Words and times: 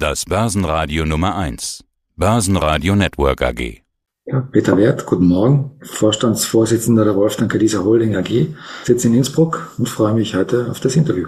Das 0.00 0.26
Börsenradio 0.26 1.04
Nummer 1.04 1.34
1. 1.34 1.82
Börsenradio 2.14 2.94
Network 2.94 3.42
AG. 3.42 3.82
Ja, 4.26 4.42
Peter 4.52 4.76
Wert, 4.76 5.06
guten 5.06 5.26
Morgen. 5.26 5.72
Vorstandsvorsitzender 5.82 7.04
der 7.04 7.16
Wolfgang 7.16 7.50
Kadiser 7.50 7.82
Holding 7.82 8.14
AG. 8.14 8.46
Sitze 8.84 9.08
in 9.08 9.14
Innsbruck 9.14 9.72
und 9.76 9.88
freue 9.88 10.14
mich 10.14 10.36
heute 10.36 10.68
auf 10.70 10.78
das 10.78 10.94
Interview. 10.94 11.26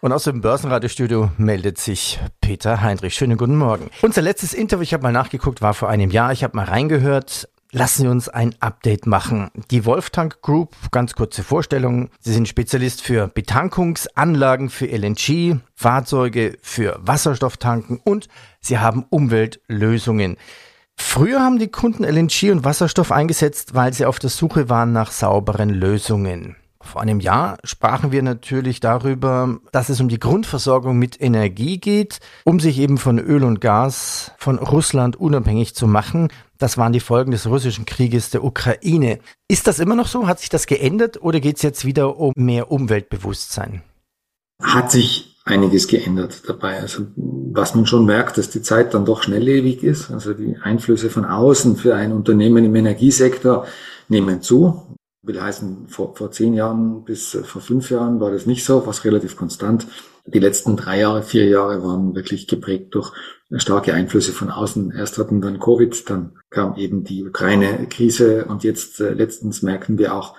Und 0.00 0.12
aus 0.12 0.24
dem 0.24 0.40
Börsenradiostudio 0.40 1.32
meldet 1.36 1.76
sich 1.76 2.18
Peter 2.40 2.80
Heinrich. 2.80 3.12
Schönen 3.12 3.36
guten 3.36 3.58
Morgen. 3.58 3.90
Unser 4.00 4.22
letztes 4.22 4.54
Interview, 4.54 4.84
ich 4.84 4.94
habe 4.94 5.02
mal 5.02 5.12
nachgeguckt, 5.12 5.60
war 5.60 5.74
vor 5.74 5.90
einem 5.90 6.10
Jahr. 6.10 6.32
Ich 6.32 6.42
habe 6.42 6.56
mal 6.56 6.64
reingehört. 6.64 7.50
Lassen 7.70 8.02
Sie 8.02 8.08
uns 8.08 8.30
ein 8.30 8.54
Update 8.60 9.06
machen. 9.06 9.50
Die 9.70 9.84
Wolftank 9.84 10.40
Group, 10.40 10.74
ganz 10.90 11.14
kurze 11.14 11.42
Vorstellung. 11.42 12.08
Sie 12.18 12.32
sind 12.32 12.48
Spezialist 12.48 13.02
für 13.02 13.28
Betankungsanlagen 13.28 14.70
für 14.70 14.86
LNG, 14.86 15.60
Fahrzeuge 15.74 16.56
für 16.62 16.98
Wasserstofftanken 17.02 18.00
und 18.02 18.28
sie 18.60 18.78
haben 18.78 19.04
Umweltlösungen. 19.10 20.38
Früher 20.96 21.40
haben 21.40 21.58
die 21.58 21.68
Kunden 21.68 22.04
LNG 22.04 22.50
und 22.52 22.64
Wasserstoff 22.64 23.12
eingesetzt, 23.12 23.74
weil 23.74 23.92
sie 23.92 24.06
auf 24.06 24.18
der 24.18 24.30
Suche 24.30 24.70
waren 24.70 24.92
nach 24.92 25.10
sauberen 25.10 25.68
Lösungen. 25.68 26.56
Vor 26.80 27.02
einem 27.02 27.20
Jahr 27.20 27.58
sprachen 27.64 28.12
wir 28.12 28.22
natürlich 28.22 28.80
darüber, 28.80 29.58
dass 29.72 29.90
es 29.90 30.00
um 30.00 30.08
die 30.08 30.18
Grundversorgung 30.18 30.98
mit 30.98 31.20
Energie 31.20 31.78
geht, 31.78 32.20
um 32.44 32.60
sich 32.60 32.78
eben 32.78 32.96
von 32.96 33.18
Öl 33.18 33.44
und 33.44 33.60
Gas 33.60 34.32
von 34.38 34.58
Russland 34.58 35.16
unabhängig 35.16 35.74
zu 35.74 35.86
machen. 35.86 36.28
Das 36.58 36.76
waren 36.76 36.92
die 36.92 37.00
Folgen 37.00 37.30
des 37.30 37.46
russischen 37.46 37.86
Krieges 37.86 38.30
der 38.30 38.44
Ukraine. 38.44 39.20
Ist 39.48 39.66
das 39.66 39.78
immer 39.78 39.94
noch 39.94 40.08
so? 40.08 40.26
Hat 40.26 40.40
sich 40.40 40.48
das 40.48 40.66
geändert 40.66 41.22
oder 41.22 41.40
geht 41.40 41.56
es 41.56 41.62
jetzt 41.62 41.84
wieder 41.84 42.18
um 42.18 42.32
mehr 42.36 42.70
Umweltbewusstsein? 42.70 43.82
Hat 44.60 44.90
sich 44.90 45.36
einiges 45.44 45.86
geändert 45.86 46.42
dabei. 46.46 46.80
Also 46.80 47.06
was 47.16 47.74
man 47.74 47.86
schon 47.86 48.04
merkt, 48.04 48.38
dass 48.38 48.50
die 48.50 48.60
Zeit 48.60 48.92
dann 48.92 49.04
doch 49.04 49.22
schnelllebig 49.22 49.82
ist. 49.82 50.10
Also 50.10 50.34
die 50.34 50.56
Einflüsse 50.60 51.10
von 51.10 51.24
außen 51.24 51.76
für 51.76 51.94
ein 51.94 52.12
Unternehmen 52.12 52.64
im 52.64 52.74
Energiesektor 52.74 53.66
nehmen 54.08 54.42
zu 54.42 54.96
will 55.28 55.40
heißen, 55.40 55.88
vor, 55.88 56.16
vor 56.16 56.32
zehn 56.32 56.54
Jahren 56.54 57.04
bis 57.04 57.34
äh, 57.34 57.44
vor 57.44 57.62
fünf 57.62 57.90
Jahren 57.90 58.18
war 58.18 58.32
das 58.32 58.46
nicht 58.46 58.64
so, 58.64 58.84
war 58.84 58.90
es 58.90 59.04
relativ 59.04 59.36
konstant. 59.36 59.86
Die 60.26 60.38
letzten 60.40 60.76
drei 60.76 61.00
Jahre, 61.00 61.22
vier 61.22 61.46
Jahre 61.46 61.82
waren 61.82 62.14
wirklich 62.14 62.46
geprägt 62.48 62.94
durch 62.94 63.12
starke 63.56 63.94
Einflüsse 63.94 64.32
von 64.32 64.50
außen. 64.50 64.92
Erst 64.92 65.18
hatten 65.18 65.40
dann 65.40 65.58
Covid, 65.58 66.08
dann 66.10 66.38
kam 66.50 66.76
eben 66.76 67.04
die 67.04 67.24
Ukraine-Krise 67.24 68.44
und 68.44 68.64
jetzt 68.64 69.00
äh, 69.00 69.12
letztens 69.12 69.62
merken 69.62 69.98
wir 69.98 70.14
auch 70.14 70.36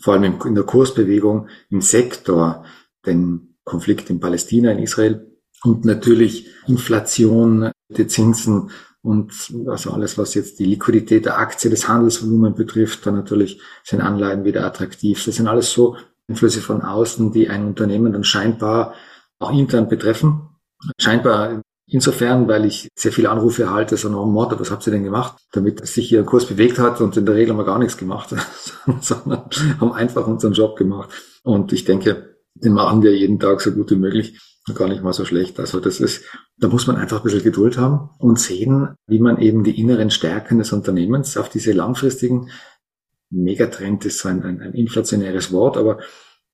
vor 0.00 0.14
allem 0.14 0.38
in 0.44 0.54
der 0.54 0.64
Kursbewegung 0.64 1.48
im 1.70 1.80
Sektor 1.80 2.64
den 3.06 3.56
Konflikt 3.64 4.10
in 4.10 4.20
Palästina, 4.20 4.72
in 4.72 4.80
Israel 4.80 5.32
und 5.62 5.84
natürlich 5.84 6.48
Inflation, 6.66 7.70
die 7.88 8.06
Zinsen 8.06 8.70
und 9.02 9.32
also 9.66 9.90
alles, 9.92 10.16
was 10.16 10.34
jetzt 10.34 10.58
die 10.58 10.64
Liquidität 10.64 11.24
der 11.24 11.38
Aktie, 11.38 11.70
das 11.70 11.88
Handelsvolumen 11.88 12.54
betrifft, 12.54 13.04
dann 13.06 13.16
natürlich 13.16 13.60
sind 13.82 14.00
Anleihen 14.00 14.44
wieder 14.44 14.64
attraktiv. 14.64 15.24
Das 15.24 15.36
sind 15.36 15.48
alles 15.48 15.72
so 15.72 15.96
Einflüsse 16.28 16.60
von 16.60 16.82
außen, 16.82 17.32
die 17.32 17.48
ein 17.48 17.66
Unternehmen 17.66 18.12
dann 18.12 18.24
scheinbar 18.24 18.94
auch 19.40 19.52
intern 19.52 19.88
betreffen. 19.88 20.48
Scheinbar 21.00 21.61
insofern, 21.92 22.48
weil 22.48 22.64
ich 22.64 22.88
sehr 22.94 23.12
viele 23.12 23.30
Anrufe 23.30 23.64
erhalte, 23.64 23.96
so 23.96 24.08
nach 24.08 24.24
Motto, 24.24 24.58
was 24.58 24.70
habt 24.70 24.86
ihr 24.86 24.92
denn 24.92 25.04
gemacht, 25.04 25.36
damit 25.52 25.86
sich 25.86 26.08
hier 26.08 26.20
ein 26.20 26.26
Kurs 26.26 26.46
bewegt 26.46 26.78
hat 26.78 27.00
und 27.00 27.16
in 27.16 27.26
der 27.26 27.34
Regel 27.34 27.50
haben 27.50 27.58
wir 27.58 27.64
gar 27.64 27.78
nichts 27.78 27.96
gemacht, 27.96 28.34
sondern 29.00 29.44
haben 29.80 29.92
einfach 29.92 30.26
unseren 30.26 30.52
Job 30.52 30.76
gemacht. 30.76 31.10
Und 31.42 31.72
ich 31.72 31.84
denke, 31.84 32.36
den 32.54 32.72
machen 32.72 33.02
wir 33.02 33.16
jeden 33.16 33.38
Tag 33.38 33.60
so 33.60 33.72
gut 33.72 33.90
wie 33.90 33.96
möglich 33.96 34.38
gar 34.74 34.88
nicht 34.88 35.02
mal 35.02 35.12
so 35.12 35.24
schlecht. 35.24 35.58
Also 35.58 35.80
das 35.80 35.98
ist, 35.98 36.24
da 36.56 36.68
muss 36.68 36.86
man 36.86 36.96
einfach 36.96 37.18
ein 37.18 37.24
bisschen 37.24 37.42
Geduld 37.42 37.78
haben 37.78 38.10
und 38.18 38.38
sehen, 38.38 38.94
wie 39.06 39.18
man 39.18 39.38
eben 39.38 39.64
die 39.64 39.78
inneren 39.80 40.10
Stärken 40.10 40.58
des 40.58 40.72
Unternehmens 40.72 41.36
auf 41.36 41.48
diese 41.48 41.72
langfristigen, 41.72 42.48
Megatrend 43.30 44.04
ist 44.04 44.18
so 44.18 44.28
ein, 44.28 44.42
ein, 44.42 44.60
ein 44.60 44.74
inflationäres 44.74 45.52
Wort, 45.52 45.78
aber 45.78 45.98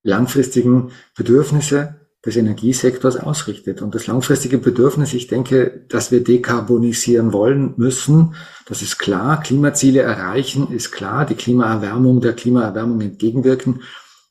langfristigen 0.03 0.93
Bedürfnisse 1.17 2.08
des 2.25 2.37
Energiesektors 2.37 3.17
ausrichtet. 3.17 3.81
Und 3.81 3.95
das 3.95 4.07
langfristige 4.07 4.59
Bedürfnis, 4.59 5.15
ich 5.15 5.29
denke, 5.29 5.85
dass 5.89 6.11
wir 6.11 6.23
dekarbonisieren 6.23 7.33
wollen 7.33 7.75
müssen, 7.77 8.35
das 8.67 8.83
ist 8.83 8.99
klar. 8.99 9.41
Klimaziele 9.41 10.01
erreichen 10.01 10.73
ist 10.73 10.91
klar. 10.91 11.25
Die 11.25 11.37
Klimaerwärmung, 11.37 12.21
der 12.21 12.35
Klimaerwärmung 12.35 13.01
entgegenwirken 13.01 13.83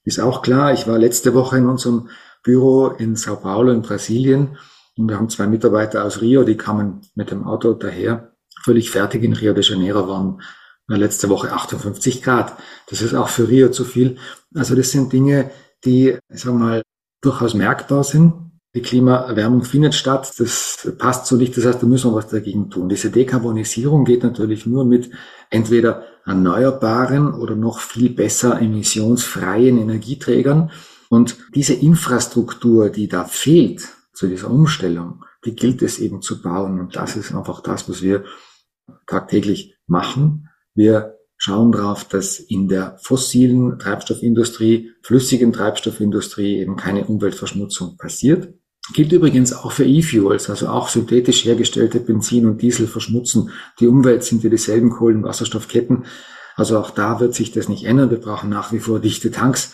ist 0.03 0.19
auch 0.19 0.41
klar. 0.41 0.73
Ich 0.73 0.87
war 0.87 0.97
letzte 0.97 1.33
Woche 1.33 1.57
in 1.57 1.67
unserem 1.67 2.09
Büro 2.43 2.87
in 2.87 3.15
Sao 3.15 3.37
Paulo 3.37 3.71
in 3.71 3.81
Brasilien. 3.81 4.57
Und 4.97 5.09
wir 5.09 5.17
haben 5.17 5.29
zwei 5.29 5.47
Mitarbeiter 5.47 6.03
aus 6.03 6.21
Rio, 6.21 6.43
die 6.43 6.57
kamen 6.57 7.01
mit 7.15 7.31
dem 7.31 7.45
Auto 7.45 7.73
daher, 7.73 8.33
völlig 8.63 8.89
fertig 8.89 9.23
in 9.23 9.33
Rio 9.33 9.53
de 9.53 9.63
Janeiro 9.63 10.07
waren 10.07 10.41
letzte 10.87 11.29
Woche 11.29 11.51
58 11.51 12.23
Grad. 12.23 12.57
Das 12.89 13.01
ist 13.01 13.13
auch 13.13 13.27
für 13.27 13.49
Rio 13.49 13.69
zu 13.69 13.83
viel. 13.83 14.17
Also 14.55 14.75
das 14.75 14.91
sind 14.91 15.11
Dinge, 15.11 15.51
die, 15.83 16.17
sagen 16.29 16.59
wir 16.59 16.65
mal, 16.65 16.83
durchaus 17.22 17.53
merkbar 17.53 18.03
sind. 18.03 18.33
Die 18.75 18.81
Klimaerwärmung 18.81 19.63
findet 19.63 19.95
statt. 19.95 20.31
Das 20.38 20.94
passt 20.97 21.25
so 21.25 21.35
nicht. 21.35 21.57
Das 21.57 21.66
heißt, 21.66 21.81
da 21.81 21.88
müssen 21.88 22.11
wir 22.11 22.16
was 22.16 22.28
dagegen 22.28 22.69
tun. 22.69 22.89
Diese 22.89 23.09
Dekarbonisierung 23.09 24.05
geht 24.05 24.23
natürlich 24.23 24.66
nur 24.66 24.85
mit 24.85 25.09
entweder 25.50 26.03
erneuerbaren 26.25 27.33
oder 27.33 27.55
noch 27.55 27.79
viel 27.79 28.09
besser 28.09 28.61
emissionsfreien 28.61 29.78
Energieträgern. 29.78 30.72
Und 31.09 31.38
diese 31.55 31.73
Infrastruktur, 31.73 32.89
die 32.89 33.07
da 33.07 33.23
fehlt 33.23 33.88
zu 34.13 34.28
dieser 34.28 34.51
Umstellung, 34.51 35.23
die 35.45 35.55
gilt 35.55 35.81
es 35.81 35.99
eben 35.99 36.22
zu 36.22 36.41
bauen. 36.41 36.79
Und 36.79 36.95
das 36.95 37.16
ist 37.16 37.34
einfach 37.34 37.61
das, 37.61 37.89
was 37.89 38.01
wir 38.01 38.25
tagtäglich 39.07 39.75
machen. 39.88 40.49
Wir 40.75 41.16
schauen 41.37 41.71
darauf, 41.71 42.05
dass 42.05 42.39
in 42.39 42.67
der 42.67 42.97
fossilen 43.01 43.79
Treibstoffindustrie, 43.79 44.91
flüssigen 45.01 45.53
Treibstoffindustrie 45.53 46.57
eben 46.57 46.75
keine 46.75 47.05
Umweltverschmutzung 47.05 47.97
passiert. 47.97 48.53
Gilt 48.93 49.11
übrigens 49.11 49.53
auch 49.53 49.71
für 49.71 49.85
E-Fuels, 49.85 50.49
also 50.49 50.67
auch 50.69 50.87
synthetisch 50.87 51.45
hergestellte 51.45 51.99
Benzin 51.99 52.45
und 52.45 52.61
Diesel 52.61 52.87
verschmutzen. 52.87 53.51
Die 53.79 53.87
Umwelt 53.87 54.23
sind 54.23 54.43
wir 54.43 54.49
dieselben 54.49 54.89
Kohlenwasserstoffketten. 54.89 56.05
Also 56.55 56.79
auch 56.79 56.89
da 56.89 57.19
wird 57.19 57.35
sich 57.35 57.51
das 57.51 57.69
nicht 57.69 57.83
ändern. 57.83 58.09
Wir 58.09 58.19
brauchen 58.19 58.49
nach 58.49 58.71
wie 58.71 58.79
vor 58.79 58.99
dichte 58.99 59.29
Tanks 59.29 59.73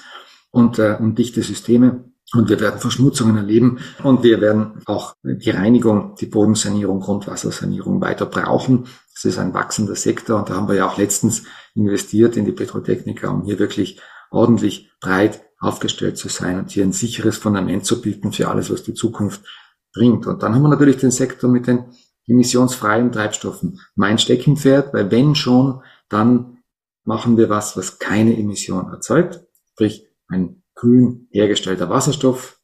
und, 0.51 0.79
äh, 0.79 0.97
und 0.99 1.17
dichte 1.19 1.43
Systeme. 1.43 2.12
Und 2.33 2.49
wir 2.49 2.59
werden 2.59 2.79
Verschmutzungen 2.79 3.37
erleben 3.37 3.79
und 4.01 4.23
wir 4.23 4.41
werden 4.41 4.81
auch 4.85 5.15
die 5.23 5.51
Reinigung, 5.51 6.15
die 6.19 6.25
Bodensanierung, 6.25 6.99
Grundwassersanierung 6.99 8.01
weiter 8.01 8.25
brauchen. 8.25 8.85
Das 9.13 9.25
ist 9.25 9.37
ein 9.37 9.53
wachsender 9.53 9.95
Sektor 9.95 10.39
und 10.39 10.49
da 10.49 10.55
haben 10.55 10.67
wir 10.67 10.75
ja 10.75 10.87
auch 10.87 10.97
letztens 10.97 11.43
investiert 11.75 12.35
in 12.35 12.45
die 12.45 12.51
Petrotechniker, 12.51 13.31
um 13.31 13.43
hier 13.43 13.59
wirklich 13.59 14.01
ordentlich 14.31 14.91
breit 14.99 15.43
aufgestellt 15.59 16.17
zu 16.17 16.27
sein 16.27 16.57
und 16.57 16.71
hier 16.71 16.83
ein 16.83 16.91
sicheres 16.91 17.37
Fundament 17.37 17.85
zu 17.85 18.01
bieten 18.01 18.31
für 18.31 18.49
alles, 18.49 18.71
was 18.71 18.81
die 18.81 18.95
Zukunft 18.95 19.45
bringt. 19.93 20.25
Und 20.25 20.41
dann 20.41 20.55
haben 20.55 20.63
wir 20.63 20.69
natürlich 20.69 20.97
den 20.97 21.11
Sektor 21.11 21.49
mit 21.49 21.67
den 21.67 21.85
emissionsfreien 22.27 23.11
Treibstoffen. 23.11 23.79
Mein 23.95 24.17
Steckenpferd, 24.17 24.93
weil 24.93 25.11
wenn 25.11 25.35
schon, 25.35 25.83
dann 26.09 26.57
machen 27.03 27.37
wir 27.37 27.49
was, 27.49 27.77
was 27.77 27.99
keine 27.99 28.35
Emission 28.37 28.91
erzeugt, 28.91 29.41
sprich 29.73 30.07
ein 30.27 30.62
grün 30.75 31.27
hergestellter 31.31 31.89
Wasserstoff, 31.89 32.59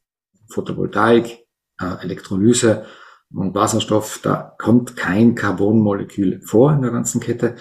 Photovoltaik, 0.48 1.46
äh, 1.80 2.02
Elektrolyse 2.02 2.84
und 3.32 3.54
Wasserstoff, 3.54 4.20
da 4.22 4.54
kommt 4.58 4.96
kein 4.96 5.34
Carbonmolekül 5.34 6.40
vor 6.42 6.72
in 6.72 6.82
der 6.82 6.90
ganzen 6.90 7.20
Kette. 7.20 7.56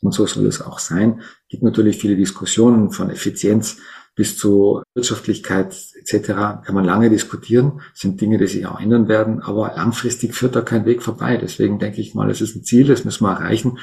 Und 0.00 0.12
so 0.12 0.26
soll 0.26 0.46
es 0.46 0.60
auch 0.60 0.80
sein. 0.80 1.20
Es 1.20 1.48
gibt 1.48 1.62
natürlich 1.62 1.98
viele 1.98 2.16
Diskussionen 2.16 2.90
von 2.90 3.08
Effizienz 3.08 3.78
bis 4.14 4.36
zu 4.36 4.82
Wirtschaftlichkeit 4.94 5.74
etc. 5.94 6.26
Kann 6.64 6.74
man 6.74 6.84
lange 6.84 7.08
diskutieren. 7.08 7.80
Das 7.92 8.00
sind 8.00 8.20
Dinge, 8.20 8.38
die 8.38 8.46
sich 8.46 8.66
auch 8.66 8.80
ändern 8.80 9.08
werden. 9.08 9.40
Aber 9.40 9.72
langfristig 9.76 10.34
führt 10.34 10.56
da 10.56 10.60
kein 10.60 10.84
Weg 10.84 11.02
vorbei. 11.02 11.36
Deswegen 11.36 11.78
denke 11.78 12.00
ich 12.00 12.14
mal, 12.14 12.30
es 12.30 12.40
ist 12.40 12.56
ein 12.56 12.64
Ziel, 12.64 12.86
das 12.86 13.04
müssen 13.04 13.24
wir 13.24 13.32
erreichen. 13.32 13.78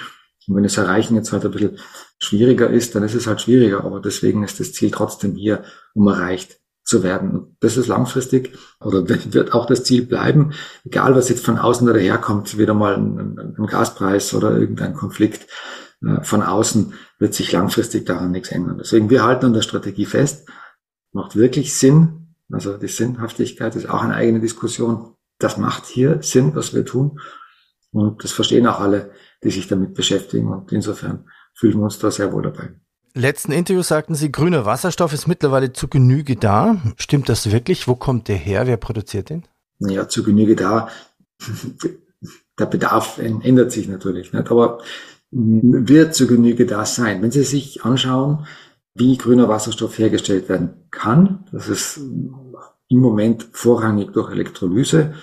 Und 0.49 0.55
wenn 0.55 0.65
es 0.65 0.77
erreichen 0.77 1.15
jetzt 1.15 1.31
halt 1.31 1.45
ein 1.45 1.51
bisschen 1.51 1.77
schwieriger 2.17 2.69
ist, 2.69 2.95
dann 2.95 3.03
ist 3.03 3.13
es 3.13 3.27
halt 3.27 3.39
schwieriger. 3.41 3.83
Aber 3.83 4.01
deswegen 4.01 4.43
ist 4.43 4.59
das 4.59 4.73
Ziel 4.73 4.89
trotzdem 4.91 5.35
hier, 5.35 5.63
um 5.93 6.07
erreicht 6.07 6.59
zu 6.83 7.03
werden. 7.03 7.31
Und 7.31 7.57
das 7.59 7.77
ist 7.77 7.87
langfristig 7.87 8.57
oder 8.81 9.07
wird 9.33 9.53
auch 9.53 9.67
das 9.67 9.83
Ziel 9.83 10.05
bleiben, 10.05 10.53
egal 10.83 11.15
was 11.15 11.29
jetzt 11.29 11.45
von 11.45 11.59
außen 11.59 11.87
oder 11.87 11.99
herkommt, 11.99 12.57
wieder 12.57 12.73
mal 12.73 12.95
ein, 12.95 13.55
ein 13.57 13.67
Gaspreis 13.67 14.33
oder 14.33 14.57
irgendein 14.57 14.95
Konflikt 14.95 15.47
äh, 16.03 16.23
von 16.23 16.41
außen 16.41 16.93
wird 17.19 17.33
sich 17.33 17.51
langfristig 17.51 18.05
daran 18.05 18.31
nichts 18.31 18.49
ändern. 18.49 18.79
Deswegen 18.79 19.09
wir 19.09 19.23
halten 19.23 19.45
an 19.45 19.53
der 19.53 19.61
Strategie 19.61 20.05
fest, 20.05 20.49
macht 21.11 21.35
wirklich 21.35 21.75
Sinn. 21.75 22.35
Also 22.51 22.77
die 22.77 22.87
Sinnhaftigkeit 22.87 23.75
ist 23.75 23.87
auch 23.87 24.01
eine 24.01 24.15
eigene 24.15 24.39
Diskussion. 24.39 25.13
Das 25.37 25.57
macht 25.57 25.85
hier 25.85 26.19
Sinn, 26.23 26.55
was 26.55 26.73
wir 26.73 26.85
tun. 26.85 27.19
Und 27.91 28.23
das 28.23 28.31
verstehen 28.31 28.67
auch 28.67 28.79
alle, 28.79 29.11
die 29.43 29.51
sich 29.51 29.67
damit 29.67 29.93
beschäftigen. 29.93 30.51
Und 30.51 30.71
insofern 30.71 31.25
fühlen 31.53 31.77
wir 31.77 31.83
uns 31.83 31.99
da 31.99 32.11
sehr 32.11 32.31
wohl 32.31 32.43
dabei. 32.43 32.69
Letzten 33.15 33.51
Interview 33.51 33.81
sagten 33.81 34.15
Sie, 34.15 34.31
grüner 34.31 34.65
Wasserstoff 34.65 35.13
ist 35.13 35.27
mittlerweile 35.27 35.73
zu 35.73 35.87
Genüge 35.87 36.35
da. 36.35 36.81
Stimmt 36.97 37.27
das 37.27 37.51
wirklich? 37.51 37.87
Wo 37.87 37.95
kommt 37.95 38.27
der 38.27 38.35
her? 38.35 38.67
Wer 38.67 38.77
produziert 38.77 39.29
den? 39.29 39.43
Ja, 39.79 40.07
zu 40.07 40.23
Genüge 40.23 40.55
da. 40.55 40.89
der 42.59 42.65
Bedarf 42.65 43.17
ändert 43.17 43.71
sich 43.71 43.87
natürlich 43.87 44.33
nicht, 44.33 44.51
aber 44.51 44.79
wird 45.31 46.15
zur 46.15 46.27
Genüge 46.27 46.65
das 46.65 46.95
sein. 46.95 47.21
Wenn 47.21 47.31
Sie 47.31 47.43
sich 47.43 47.83
anschauen, 47.83 48.45
wie 48.95 49.17
grüner 49.17 49.47
Wasserstoff 49.47 49.97
hergestellt 49.97 50.49
werden 50.49 50.87
kann, 50.91 51.45
das 51.51 51.69
ist 51.69 51.97
im 51.97 52.99
Moment 52.99 53.47
vorrangig 53.51 54.11
durch 54.13 54.31
Elektrolyse 54.31 55.13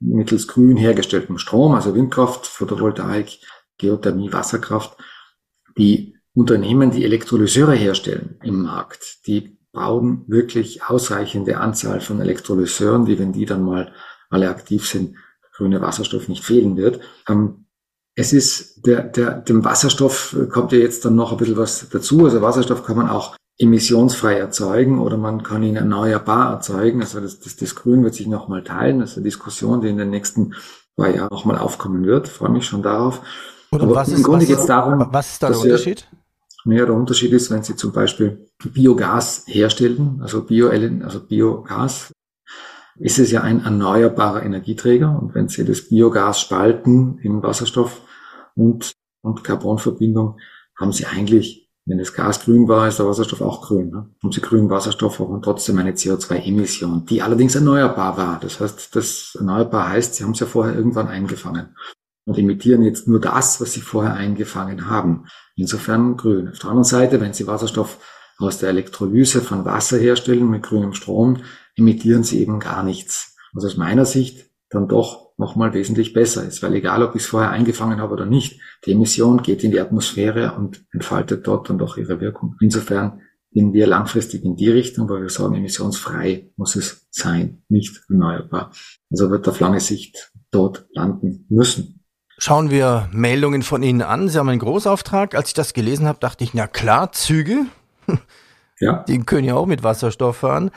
mittels 0.00 0.48
grün 0.48 0.76
hergestelltem 0.76 1.38
Strom, 1.38 1.74
also 1.74 1.94
Windkraft, 1.94 2.46
Photovoltaik, 2.46 3.38
Geothermie, 3.78 4.32
Wasserkraft. 4.32 4.96
Die 5.76 6.16
Unternehmen, 6.34 6.90
die 6.90 7.04
Elektrolyseure 7.04 7.74
herstellen 7.74 8.38
im 8.42 8.62
Markt, 8.62 9.26
die 9.26 9.58
brauchen 9.72 10.24
wirklich 10.26 10.84
ausreichende 10.84 11.58
Anzahl 11.58 12.00
von 12.00 12.20
Elektrolyseuren, 12.20 13.04
die, 13.04 13.18
wenn 13.18 13.32
die 13.32 13.46
dann 13.46 13.62
mal 13.62 13.92
alle 14.30 14.48
aktiv 14.48 14.86
sind, 14.86 15.16
grüne 15.52 15.80
Wasserstoff 15.80 16.28
nicht 16.28 16.44
fehlen 16.44 16.76
wird. 16.76 17.00
Ähm, 17.28 17.66
es 18.14 18.32
ist 18.32 18.84
der, 18.86 19.02
der, 19.04 19.40
dem 19.40 19.64
Wasserstoff 19.64 20.36
kommt 20.50 20.72
ja 20.72 20.78
jetzt 20.78 21.04
dann 21.04 21.14
noch 21.14 21.30
ein 21.30 21.38
bisschen 21.38 21.56
was 21.56 21.88
dazu. 21.88 22.24
Also 22.24 22.42
Wasserstoff 22.42 22.84
kann 22.84 22.96
man 22.96 23.08
auch 23.08 23.36
emissionsfrei 23.58 24.34
erzeugen 24.34 25.00
oder 25.00 25.16
man 25.16 25.42
kann 25.42 25.62
ihn 25.62 25.76
erneuerbar 25.76 26.52
erzeugen. 26.52 27.00
Also 27.00 27.20
das, 27.20 27.40
das, 27.40 27.56
das 27.56 27.74
Grün 27.74 28.04
wird 28.04 28.14
sich 28.14 28.26
nochmal 28.26 28.62
teilen. 28.62 29.00
Das 29.00 29.12
ist 29.12 29.16
eine 29.16 29.24
Diskussion, 29.24 29.80
die 29.80 29.88
in 29.88 29.98
den 29.98 30.10
nächsten 30.10 30.54
zwei 30.94 31.14
Jahren 31.14 31.28
nochmal 31.30 31.58
aufkommen 31.58 32.04
wird. 32.04 32.28
Ich 32.28 32.32
freue 32.32 32.50
mich 32.50 32.66
schon 32.66 32.82
darauf. 32.82 33.20
Und 33.70 33.82
Aber 33.82 33.94
was 33.94 34.08
im 34.08 34.16
ist, 34.16 34.22
Grunde 34.22 34.46
geht 34.46 34.58
es 34.58 34.66
darum. 34.66 35.06
Was 35.10 35.32
ist 35.32 35.42
da 35.42 35.50
der 35.50 35.58
Unterschied? 35.58 36.08
Ja, 36.64 36.84
der 36.84 36.94
Unterschied 36.94 37.32
ist, 37.32 37.50
wenn 37.50 37.62
Sie 37.62 37.76
zum 37.76 37.92
Beispiel 37.92 38.46
Biogas 38.58 39.44
herstellen, 39.46 40.20
also 40.22 40.42
Bio, 40.42 40.68
also 40.68 41.20
Biogas, 41.20 42.12
ist 42.98 43.18
es 43.18 43.30
ja 43.30 43.42
ein 43.42 43.64
erneuerbarer 43.64 44.42
Energieträger. 44.42 45.18
Und 45.20 45.34
wenn 45.34 45.48
Sie 45.48 45.64
das 45.64 45.88
Biogas 45.88 46.40
spalten 46.40 47.18
in 47.18 47.42
Wasserstoff 47.42 48.02
und, 48.54 48.92
und 49.22 49.44
Carbonverbindung, 49.44 50.38
haben 50.78 50.92
Sie 50.92 51.06
eigentlich, 51.06 51.67
wenn 51.88 51.98
das 51.98 52.12
Gas 52.12 52.44
grün 52.44 52.68
war, 52.68 52.86
ist 52.86 52.98
der 52.98 53.06
Wasserstoff 53.06 53.40
auch 53.40 53.62
grün. 53.62 53.90
Ne? 53.90 54.10
Haben 54.22 54.32
Sie 54.32 54.42
grünen 54.42 54.68
Wasserstoff, 54.68 55.18
haben 55.20 55.40
trotzdem 55.40 55.78
eine 55.78 55.92
CO2-Emission, 55.92 57.06
die 57.06 57.22
allerdings 57.22 57.54
erneuerbar 57.54 58.16
war. 58.16 58.38
Das 58.40 58.60
heißt, 58.60 58.94
das 58.94 59.36
erneuerbar 59.38 59.88
heißt, 59.88 60.14
Sie 60.14 60.24
haben 60.24 60.32
es 60.32 60.40
ja 60.40 60.46
vorher 60.46 60.74
irgendwann 60.74 61.08
eingefangen 61.08 61.74
und 62.26 62.36
emittieren 62.36 62.82
jetzt 62.82 63.08
nur 63.08 63.20
das, 63.20 63.58
was 63.58 63.72
sie 63.72 63.80
vorher 63.80 64.12
eingefangen 64.12 64.90
haben. 64.90 65.24
Insofern 65.56 66.18
grün. 66.18 66.48
Auf 66.48 66.58
der 66.58 66.68
anderen 66.68 66.84
Seite, 66.84 67.22
wenn 67.22 67.32
sie 67.32 67.46
Wasserstoff 67.46 67.98
aus 68.36 68.58
der 68.58 68.68
Elektrolyse 68.68 69.40
von 69.40 69.64
Wasser 69.64 69.96
herstellen 69.96 70.50
mit 70.50 70.62
grünem 70.62 70.92
Strom, 70.92 71.38
emittieren 71.74 72.24
sie 72.24 72.40
eben 72.42 72.60
gar 72.60 72.82
nichts. 72.82 73.34
Was 73.54 73.64
aus 73.64 73.78
meiner 73.78 74.04
Sicht 74.04 74.50
dann 74.68 74.88
doch 74.88 75.27
nochmal 75.38 75.72
wesentlich 75.72 76.12
besser 76.12 76.44
ist, 76.44 76.62
weil 76.62 76.74
egal, 76.74 77.02
ob 77.02 77.14
ich 77.14 77.22
es 77.22 77.28
vorher 77.28 77.50
eingefangen 77.50 78.00
habe 78.00 78.12
oder 78.12 78.26
nicht, 78.26 78.60
die 78.84 78.92
Emission 78.92 79.42
geht 79.42 79.64
in 79.64 79.70
die 79.70 79.80
Atmosphäre 79.80 80.54
und 80.56 80.84
entfaltet 80.92 81.46
dort 81.46 81.70
dann 81.70 81.78
doch 81.78 81.96
ihre 81.96 82.20
Wirkung. 82.20 82.56
Insofern 82.60 83.20
gehen 83.52 83.72
wir 83.72 83.86
langfristig 83.86 84.44
in 84.44 84.56
die 84.56 84.68
Richtung, 84.68 85.08
weil 85.08 85.22
wir 85.22 85.30
sagen, 85.30 85.54
emissionsfrei 85.54 86.50
muss 86.56 86.76
es 86.76 87.06
sein, 87.10 87.62
nicht 87.68 88.02
erneuerbar. 88.08 88.72
Also 89.10 89.30
wird 89.30 89.48
auf 89.48 89.60
lange 89.60 89.80
Sicht 89.80 90.32
dort 90.50 90.86
landen 90.92 91.46
müssen. 91.48 92.04
Schauen 92.36 92.70
wir 92.70 93.08
Meldungen 93.12 93.62
von 93.62 93.82
Ihnen 93.82 94.02
an. 94.02 94.28
Sie 94.28 94.38
haben 94.38 94.48
einen 94.48 94.60
Großauftrag. 94.60 95.34
Als 95.34 95.48
ich 95.48 95.54
das 95.54 95.72
gelesen 95.72 96.06
habe, 96.06 96.20
dachte 96.20 96.44
ich, 96.44 96.54
na 96.54 96.66
klar, 96.66 97.12
Züge. 97.12 97.66
Ja. 98.80 99.04
Die 99.08 99.18
können 99.18 99.44
ja 99.44 99.56
auch 99.56 99.66
mit 99.66 99.82
Wasserstoff 99.82 100.36
fahren. 100.36 100.70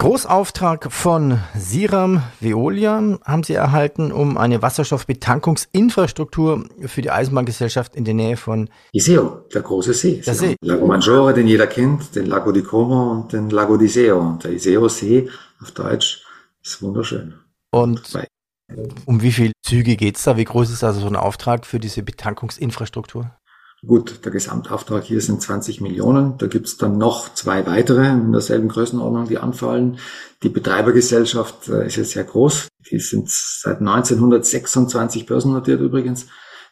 Großauftrag 0.00 0.90
von 0.90 1.38
Siram 1.54 2.22
Veolia 2.40 3.18
haben 3.22 3.42
Sie 3.42 3.52
erhalten, 3.52 4.12
um 4.12 4.38
eine 4.38 4.62
Wasserstoffbetankungsinfrastruktur 4.62 6.64
für 6.86 7.02
die 7.02 7.10
Eisenbahngesellschaft 7.10 7.94
in 7.94 8.06
der 8.06 8.14
Nähe 8.14 8.38
von 8.38 8.70
Iseo, 8.92 9.44
der 9.52 9.60
große 9.60 9.92
See. 9.92 10.22
Der 10.24 10.34
See. 10.34 10.56
Lago 10.62 10.86
Maggiore, 10.86 11.34
den 11.34 11.46
jeder 11.46 11.66
kennt, 11.66 12.16
den 12.16 12.24
Lago 12.24 12.50
di 12.50 12.62
Como 12.62 13.10
und 13.10 13.34
den 13.34 13.50
Lago 13.50 13.76
di 13.76 13.88
Seo. 13.88 14.20
Und 14.20 14.42
der 14.42 14.52
Iseo-See 14.52 15.28
auf 15.60 15.72
Deutsch 15.72 16.24
ist 16.64 16.80
wunderschön. 16.80 17.34
Und 17.70 18.00
um 19.04 19.20
wie 19.20 19.32
viele 19.32 19.52
Züge 19.62 19.96
geht's 19.96 20.24
da? 20.24 20.38
Wie 20.38 20.44
groß 20.44 20.70
ist 20.70 20.82
also 20.82 21.00
so 21.00 21.08
ein 21.08 21.16
Auftrag 21.16 21.66
für 21.66 21.78
diese 21.78 22.02
Betankungsinfrastruktur? 22.02 23.32
Gut, 23.86 24.26
der 24.26 24.32
Gesamtauftrag 24.32 25.04
hier 25.04 25.22
sind 25.22 25.40
20 25.40 25.80
Millionen. 25.80 26.36
Da 26.36 26.48
gibt's 26.48 26.76
dann 26.76 26.98
noch 26.98 27.32
zwei 27.32 27.66
weitere 27.66 28.08
in 28.08 28.32
derselben 28.32 28.68
Größenordnung, 28.68 29.26
die 29.26 29.38
anfallen. 29.38 29.98
Die 30.42 30.50
Betreibergesellschaft 30.50 31.68
äh, 31.68 31.86
ist 31.86 31.96
ja 31.96 32.04
sehr 32.04 32.24
groß. 32.24 32.68
Die 32.90 32.98
sind 32.98 33.30
seit 33.30 33.78
1926 33.78 35.24
börsennotiert 35.24 35.80
übrigens. 35.80 36.26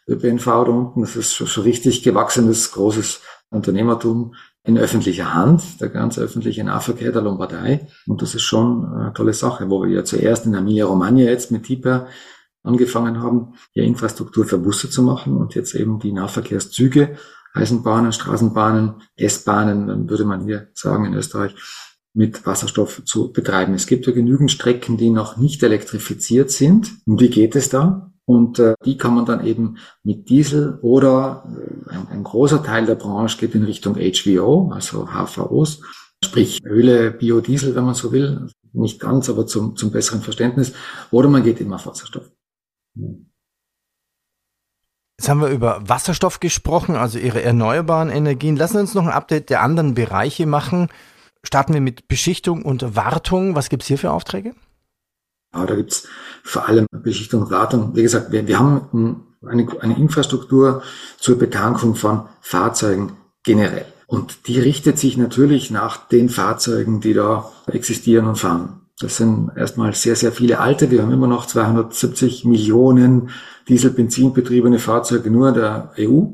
ÖPNV 0.07 0.45
da 0.45 0.63
unten. 0.65 1.01
Das 1.01 1.17
ist 1.17 1.35
schon, 1.35 1.47
schon 1.47 1.65
richtig 1.65 2.03
gewachsenes, 2.03 2.73
großes 2.73 3.21
Unternehmertum 3.51 4.35
in 4.65 4.77
öffentlicher 4.77 5.33
Hand, 5.33 5.81
der 5.81 5.89
ganze 5.89 6.21
öffentliche 6.21 6.63
Nahverkehr 6.63 7.11
der 7.11 7.23
Lombardei. 7.23 7.89
Und 8.07 8.21
das 8.21 8.35
ist 8.35 8.43
schon 8.43 8.85
eine 8.85 9.15
tolle 9.15 9.33
Sache, 9.33 9.71
wo 9.71 9.83
wir 9.83 9.91
ja 9.91 10.05
zuerst 10.05 10.45
in 10.45 10.55
Emilia 10.55 10.85
Romagna 10.85 11.23
jetzt 11.23 11.51
mit 11.51 11.63
Tiper 11.63 12.09
angefangen 12.63 13.23
haben, 13.23 13.55
hier 13.73 13.85
Infrastruktur 13.85 14.45
für 14.45 14.59
Busse 14.59 14.91
zu 14.91 15.03
machen 15.03 15.37
und 15.37 15.55
jetzt 15.55 15.75
eben 15.75 15.99
die 15.99 16.13
Nahverkehrszüge, 16.13 17.17
Eisenbahnen, 17.55 18.13
Straßenbahnen, 18.13 19.03
S-Bahnen, 19.17 19.87
dann 19.89 20.11
würde 20.11 20.25
man 20.25 20.45
hier 20.45 20.69
sagen 20.75 21.05
in 21.07 21.15
Österreich, 21.15 21.55
mit 22.15 22.47
Wasserstoff 22.47 23.03
zu 23.05 23.33
betreiben. 23.33 23.75
Es 23.75 23.87
gibt 23.87 24.07
ja 24.07 24.13
genügend 24.13 24.51
Strecken, 24.51 24.97
die 24.97 25.11
noch 25.11 25.37
nicht 25.37 25.63
elektrifiziert 25.63 26.51
sind. 26.51 26.91
Um 27.07 27.21
wie 27.21 27.29
geht 27.29 27.55
es 27.55 27.69
da? 27.69 28.13
Und 28.25 28.59
äh, 28.59 28.75
die 28.85 28.99
kann 28.99 29.15
man 29.15 29.25
dann 29.25 29.47
eben 29.47 29.79
mit 30.03 30.29
Diesel 30.29 30.79
oder 30.83 31.45
äh, 31.47 31.91
ein, 31.91 32.09
ein, 32.09 32.25
großer 32.25 32.63
Teil 32.63 32.85
der 32.85 32.97
Branche 32.97 33.39
geht 33.39 33.55
in 33.55 33.63
Richtung 33.63 33.95
HVO, 33.95 34.71
also 34.71 35.07
HVOs, 35.07 35.81
sprich 36.23 36.63
Öle, 36.63 37.11
Biodiesel, 37.11 37.75
wenn 37.75 37.85
man 37.85 37.95
so 37.95 38.13
will. 38.13 38.49
Nicht 38.75 39.01
ganz, 39.01 39.31
aber 39.31 39.47
zum, 39.47 39.77
zum 39.77 39.91
besseren 39.93 40.21
Verständnis. 40.21 40.75
Oder 41.11 41.29
man 41.29 41.43
geht 41.43 41.59
eben 41.61 41.73
auf 41.73 41.87
Wasserstoff. 41.87 42.31
Jetzt 45.19 45.29
haben 45.29 45.41
wir 45.41 45.49
über 45.49 45.89
Wasserstoff 45.89 46.39
gesprochen, 46.39 46.95
also 46.95 47.19
Ihre 47.19 47.43
erneuerbaren 47.43 48.09
Energien. 48.09 48.57
Lassen 48.57 48.75
Sie 48.75 48.81
uns 48.81 48.95
noch 48.95 49.05
ein 49.05 49.13
Update 49.13 49.51
der 49.51 49.63
anderen 49.63 49.95
Bereiche 49.95 50.47
machen. 50.47 50.89
Starten 51.43 51.75
wir 51.75 51.81
mit 51.81 52.09
Beschichtung 52.09 52.63
und 52.63 52.95
Wartung. 52.95 53.55
Was 53.55 53.69
gibt's 53.69 53.87
hier 53.87 53.99
für 53.99 54.13
Aufträge? 54.13 54.55
Ja, 55.55 55.67
da 55.67 55.75
gibt's 55.75 56.07
vor 56.45 56.69
allem 56.69 56.87
Beschichtung 56.91 57.43
und 57.43 57.51
Wartung. 57.51 57.97
Wie 57.97 58.03
gesagt, 58.03 58.31
wir, 58.31 58.47
wir 58.47 58.59
haben 58.59 59.27
eine, 59.45 59.67
eine 59.81 59.97
Infrastruktur 59.97 60.83
zur 61.19 61.39
Betankung 61.39 61.95
von 61.95 62.29
Fahrzeugen 62.41 63.17
generell. 63.43 63.87
Und 64.07 64.47
die 64.47 64.59
richtet 64.59 64.99
sich 64.99 65.17
natürlich 65.17 65.71
nach 65.71 66.09
den 66.09 66.29
Fahrzeugen, 66.29 67.01
die 67.01 67.13
da 67.13 67.51
existieren 67.67 68.27
und 68.27 68.37
fahren. 68.37 68.88
Das 69.01 69.17
sind 69.17 69.53
erstmal 69.57 69.95
sehr, 69.95 70.17
sehr 70.17 70.33
viele 70.33 70.59
alte. 70.59 70.91
Wir 70.91 71.03
haben 71.03 71.13
immer 71.13 71.29
noch 71.29 71.47
270 71.47 72.45
Millionen 72.45 73.31
Diesel-Benzin-betriebene 73.69 74.79
Fahrzeuge 74.81 75.31
nur 75.31 75.49
in 75.51 75.55
der 75.55 75.93
EU. 75.99 76.25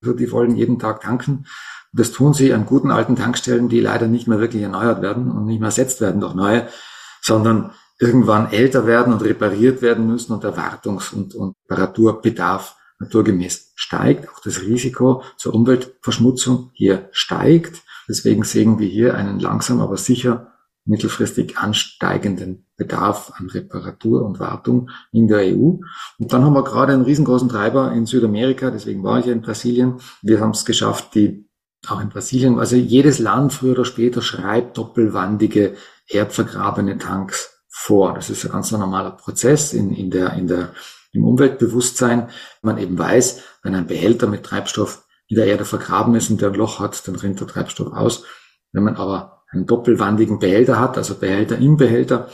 Also 0.00 0.14
die 0.14 0.30
wollen 0.30 0.54
jeden 0.54 0.78
Tag 0.78 1.00
tanken. 1.00 1.46
Das 1.92 2.12
tun 2.12 2.32
sie 2.32 2.54
an 2.54 2.64
guten 2.64 2.90
alten 2.90 3.16
Tankstellen, 3.16 3.68
die 3.68 3.80
leider 3.80 4.06
nicht 4.06 4.28
mehr 4.28 4.38
wirklich 4.38 4.62
erneuert 4.62 5.02
werden 5.02 5.30
und 5.30 5.46
nicht 5.46 5.58
mehr 5.58 5.68
ersetzt 5.68 6.00
werden 6.00 6.20
durch 6.20 6.34
neue, 6.34 6.68
sondern 7.20 7.72
irgendwann 7.98 8.50
älter 8.50 8.86
werden 8.86 9.12
und 9.12 9.22
repariert 9.22 9.82
werden 9.82 10.06
müssen 10.06 10.32
und 10.32 10.44
der 10.44 10.56
Wartungs- 10.56 11.12
und, 11.12 11.34
und 11.34 11.54
Reparaturbedarf 11.68 12.76
naturgemäß 12.98 13.72
steigt. 13.74 14.28
Auch 14.30 14.40
das 14.40 14.62
Risiko 14.62 15.22
zur 15.36 15.54
Umweltverschmutzung 15.54 16.70
hier 16.72 17.08
steigt. 17.10 17.82
Deswegen 18.08 18.44
sehen 18.44 18.78
wir 18.78 18.88
hier 18.88 19.14
einen 19.14 19.40
langsam, 19.40 19.80
aber 19.80 19.96
sicher 19.96 20.51
mittelfristig 20.84 21.58
ansteigenden 21.58 22.66
Bedarf 22.76 23.32
an 23.36 23.48
Reparatur 23.48 24.24
und 24.24 24.40
Wartung 24.40 24.90
in 25.12 25.28
der 25.28 25.38
EU. 25.38 25.78
Und 26.18 26.32
dann 26.32 26.44
haben 26.44 26.54
wir 26.54 26.64
gerade 26.64 26.92
einen 26.92 27.04
riesengroßen 27.04 27.48
Treiber 27.48 27.92
in 27.92 28.06
Südamerika, 28.06 28.70
deswegen 28.70 29.04
war 29.04 29.20
ich 29.20 29.26
ja 29.26 29.32
in 29.32 29.42
Brasilien. 29.42 30.00
Wir 30.22 30.40
haben 30.40 30.50
es 30.50 30.64
geschafft, 30.64 31.14
die 31.14 31.48
auch 31.86 32.00
in 32.00 32.08
Brasilien, 32.08 32.58
also 32.58 32.76
jedes 32.76 33.18
Land 33.18 33.52
früher 33.52 33.72
oder 33.72 33.84
später 33.84 34.22
schreibt 34.22 34.78
doppelwandige, 34.78 35.74
erdvergrabene 36.08 36.98
Tanks 36.98 37.64
vor. 37.68 38.14
Das 38.14 38.30
ist 38.30 38.44
ein 38.44 38.52
ganz 38.52 38.70
normaler 38.70 39.12
Prozess 39.12 39.72
in, 39.72 39.92
in 39.92 40.10
der, 40.10 40.34
in 40.34 40.46
der, 40.46 40.74
im 41.12 41.24
Umweltbewusstsein. 41.24 42.28
Man 42.60 42.78
eben 42.78 42.98
weiß, 42.98 43.42
wenn 43.62 43.74
ein 43.74 43.86
Behälter 43.86 44.26
mit 44.26 44.44
Treibstoff 44.44 45.04
in 45.26 45.36
der 45.36 45.46
Erde 45.46 45.64
vergraben 45.64 46.14
ist 46.14 46.30
und 46.30 46.40
der 46.40 46.50
ein 46.50 46.54
Loch 46.54 46.78
hat, 46.78 47.06
dann 47.08 47.16
rinnt 47.16 47.40
der 47.40 47.46
Treibstoff 47.46 47.92
aus. 47.92 48.24
Wenn 48.72 48.84
man 48.84 48.96
aber 48.96 49.41
einen 49.52 49.66
doppelwandigen 49.66 50.38
Behälter 50.38 50.80
hat, 50.80 50.96
also 50.96 51.14
Behälter 51.14 51.58
im 51.58 51.76
Behälter, 51.76 52.28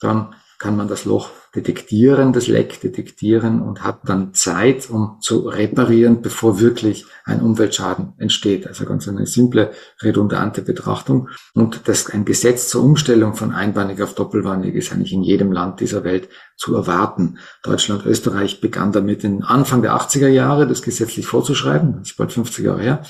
dann 0.00 0.34
kann 0.58 0.76
man 0.76 0.88
das 0.88 1.06
Loch 1.06 1.30
detektieren, 1.56 2.32
das 2.32 2.46
Leck 2.46 2.80
detektieren 2.80 3.62
und 3.62 3.82
hat 3.82 4.00
dann 4.04 4.34
Zeit, 4.34 4.88
um 4.90 5.16
zu 5.20 5.48
reparieren, 5.48 6.20
bevor 6.20 6.60
wirklich 6.60 7.06
ein 7.24 7.40
Umweltschaden 7.40 8.12
entsteht. 8.18 8.68
Also 8.68 8.84
ganz 8.84 9.08
eine 9.08 9.26
simple, 9.26 9.72
redundante 10.02 10.60
Betrachtung. 10.60 11.28
Und 11.54 11.88
das 11.88 12.10
ein 12.10 12.26
Gesetz 12.26 12.68
zur 12.68 12.84
Umstellung 12.84 13.34
von 13.34 13.52
einbandig 13.52 14.02
auf 14.02 14.14
doppelwandig 14.14 14.74
ist 14.74 14.92
eigentlich 14.92 15.14
in 15.14 15.22
jedem 15.22 15.50
Land 15.50 15.80
dieser 15.80 16.04
Welt 16.04 16.28
zu 16.56 16.76
erwarten. 16.76 17.38
Deutschland, 17.62 18.04
Österreich 18.04 18.60
begann 18.60 18.92
damit 18.92 19.24
in 19.24 19.42
Anfang 19.42 19.80
der 19.80 19.94
80er 19.94 20.28
Jahre, 20.28 20.68
das 20.68 20.82
gesetzlich 20.82 21.26
vorzuschreiben. 21.26 21.94
Das 21.98 22.10
ist 22.10 22.16
bald 22.18 22.32
50 22.32 22.66
Jahre 22.66 22.82
her. 22.82 23.02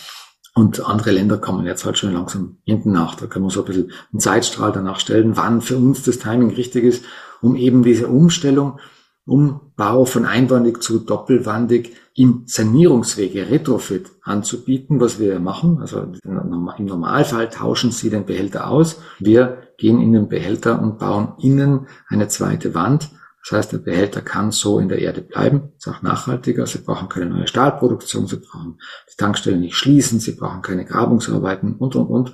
Und 0.61 0.85
andere 0.87 1.13
Länder 1.13 1.39
kommen 1.39 1.65
jetzt 1.65 1.87
halt 1.87 1.97
schon 1.97 2.13
langsam 2.13 2.59
hinten 2.65 2.93
nach. 2.93 3.15
Da 3.15 3.25
kann 3.25 3.41
man 3.41 3.51
so 3.51 3.61
ein 3.61 3.65
bisschen 3.65 3.93
einen 4.13 4.21
Zeitstrahl 4.21 4.73
danach 4.73 5.01
stellen, 5.01 5.39
wann 5.39 5.63
für 5.63 5.79
uns 5.79 6.03
das 6.03 6.19
Timing 6.19 6.51
richtig 6.51 6.85
ist, 6.85 7.03
um 7.41 7.57
eben 7.57 7.83
diese 7.83 8.09
Umstellung, 8.09 8.79
Umbau 9.25 10.05
von 10.05 10.27
einwandig 10.27 10.83
zu 10.83 10.99
doppelwandig 10.99 11.97
im 12.15 12.43
Sanierungswege 12.45 13.49
Retrofit 13.49 14.11
anzubieten, 14.23 15.01
was 15.01 15.19
wir 15.19 15.41
machen. 15.41 15.79
Also 15.81 16.03
im 16.25 16.85
Normalfall 16.85 17.49
tauschen 17.49 17.91
Sie 17.91 18.11
den 18.11 18.27
Behälter 18.27 18.69
aus. 18.69 19.01
Wir 19.19 19.63
gehen 19.79 19.99
in 19.99 20.13
den 20.13 20.29
Behälter 20.29 20.83
und 20.83 20.99
bauen 20.99 21.33
innen 21.39 21.87
eine 22.07 22.29
zweite 22.29 22.75
Wand 22.75 23.09
das 23.43 23.53
heißt, 23.53 23.73
der 23.73 23.79
Behälter 23.79 24.21
kann 24.21 24.53
so 24.53 24.79
in 24.79 24.89
der 24.89 24.99
Erde 24.99 25.23
bleiben, 25.23 25.73
ist 25.77 25.89
auch 25.89 26.03
nachhaltiger. 26.03 26.67
Sie 26.67 26.79
brauchen 26.79 27.09
keine 27.09 27.27
neue 27.27 27.47
Stahlproduktion, 27.47 28.27
Sie 28.27 28.37
brauchen 28.37 28.79
die 29.11 29.17
Tankstelle 29.17 29.57
nicht 29.57 29.77
schließen, 29.77 30.21
Sie 30.21 30.33
brauchen 30.33 30.63
keine 30.63 30.85
Grabungsarbeiten 30.85 31.77
und, 31.77 31.97
und, 31.97 32.07
und. 32.07 32.33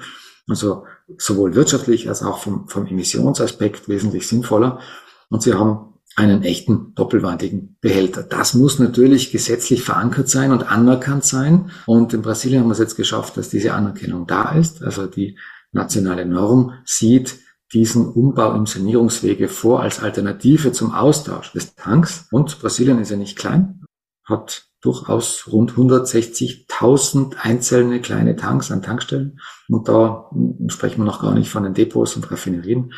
Also 0.48 0.84
sowohl 1.16 1.54
wirtschaftlich 1.54 2.08
als 2.08 2.22
auch 2.22 2.38
vom, 2.38 2.68
vom 2.68 2.86
Emissionsaspekt 2.86 3.88
wesentlich 3.88 4.26
sinnvoller. 4.26 4.80
Und 5.28 5.42
Sie 5.42 5.54
haben 5.54 5.94
einen 6.16 6.42
echten 6.42 6.94
doppelwandigen 6.94 7.76
Behälter. 7.80 8.22
Das 8.22 8.54
muss 8.54 8.78
natürlich 8.78 9.30
gesetzlich 9.30 9.82
verankert 9.82 10.28
sein 10.28 10.50
und 10.50 10.70
anerkannt 10.70 11.25
sein. 11.25 11.70
Und 11.84 12.14
in 12.14 12.22
Brasilien 12.22 12.62
haben 12.62 12.68
wir 12.68 12.72
es 12.72 12.78
jetzt 12.78 12.96
geschafft, 12.96 13.36
dass 13.36 13.50
diese 13.50 13.75
Anerkennung 13.75 14.26
da 14.26 14.52
ist. 14.52 14.82
Also 14.82 15.06
die 15.06 15.38
nationale 15.72 16.25
Norm 16.25 16.72
sieht 16.84 17.38
diesen 17.73 18.08
Umbau 18.08 18.54
im 18.54 18.66
Sanierungswege 18.66 19.49
vor 19.49 19.82
als 19.82 20.02
Alternative 20.02 20.73
zum 20.73 20.94
Austausch 20.94 21.52
des 21.52 21.75
Tanks. 21.75 22.28
Und 22.30 22.61
Brasilien 22.61 23.00
ist 23.00 23.11
ja 23.11 23.16
nicht 23.16 23.37
klein, 23.37 23.85
hat 24.25 24.66
durchaus 24.80 25.49
rund 25.50 25.73
160.000 25.73 27.37
einzelne 27.40 28.00
kleine 28.00 28.37
Tanks 28.37 28.70
an 28.70 28.82
Tankstellen. 28.82 29.40
Und 29.68 29.88
da 29.88 30.30
sprechen 30.68 30.99
wir 30.99 31.04
noch 31.04 31.20
gar 31.20 31.35
nicht 31.35 31.50
von 31.50 31.64
den 31.64 31.75
Depots 31.75 32.16
und 32.16 32.30
Raffinerien. 32.30 32.92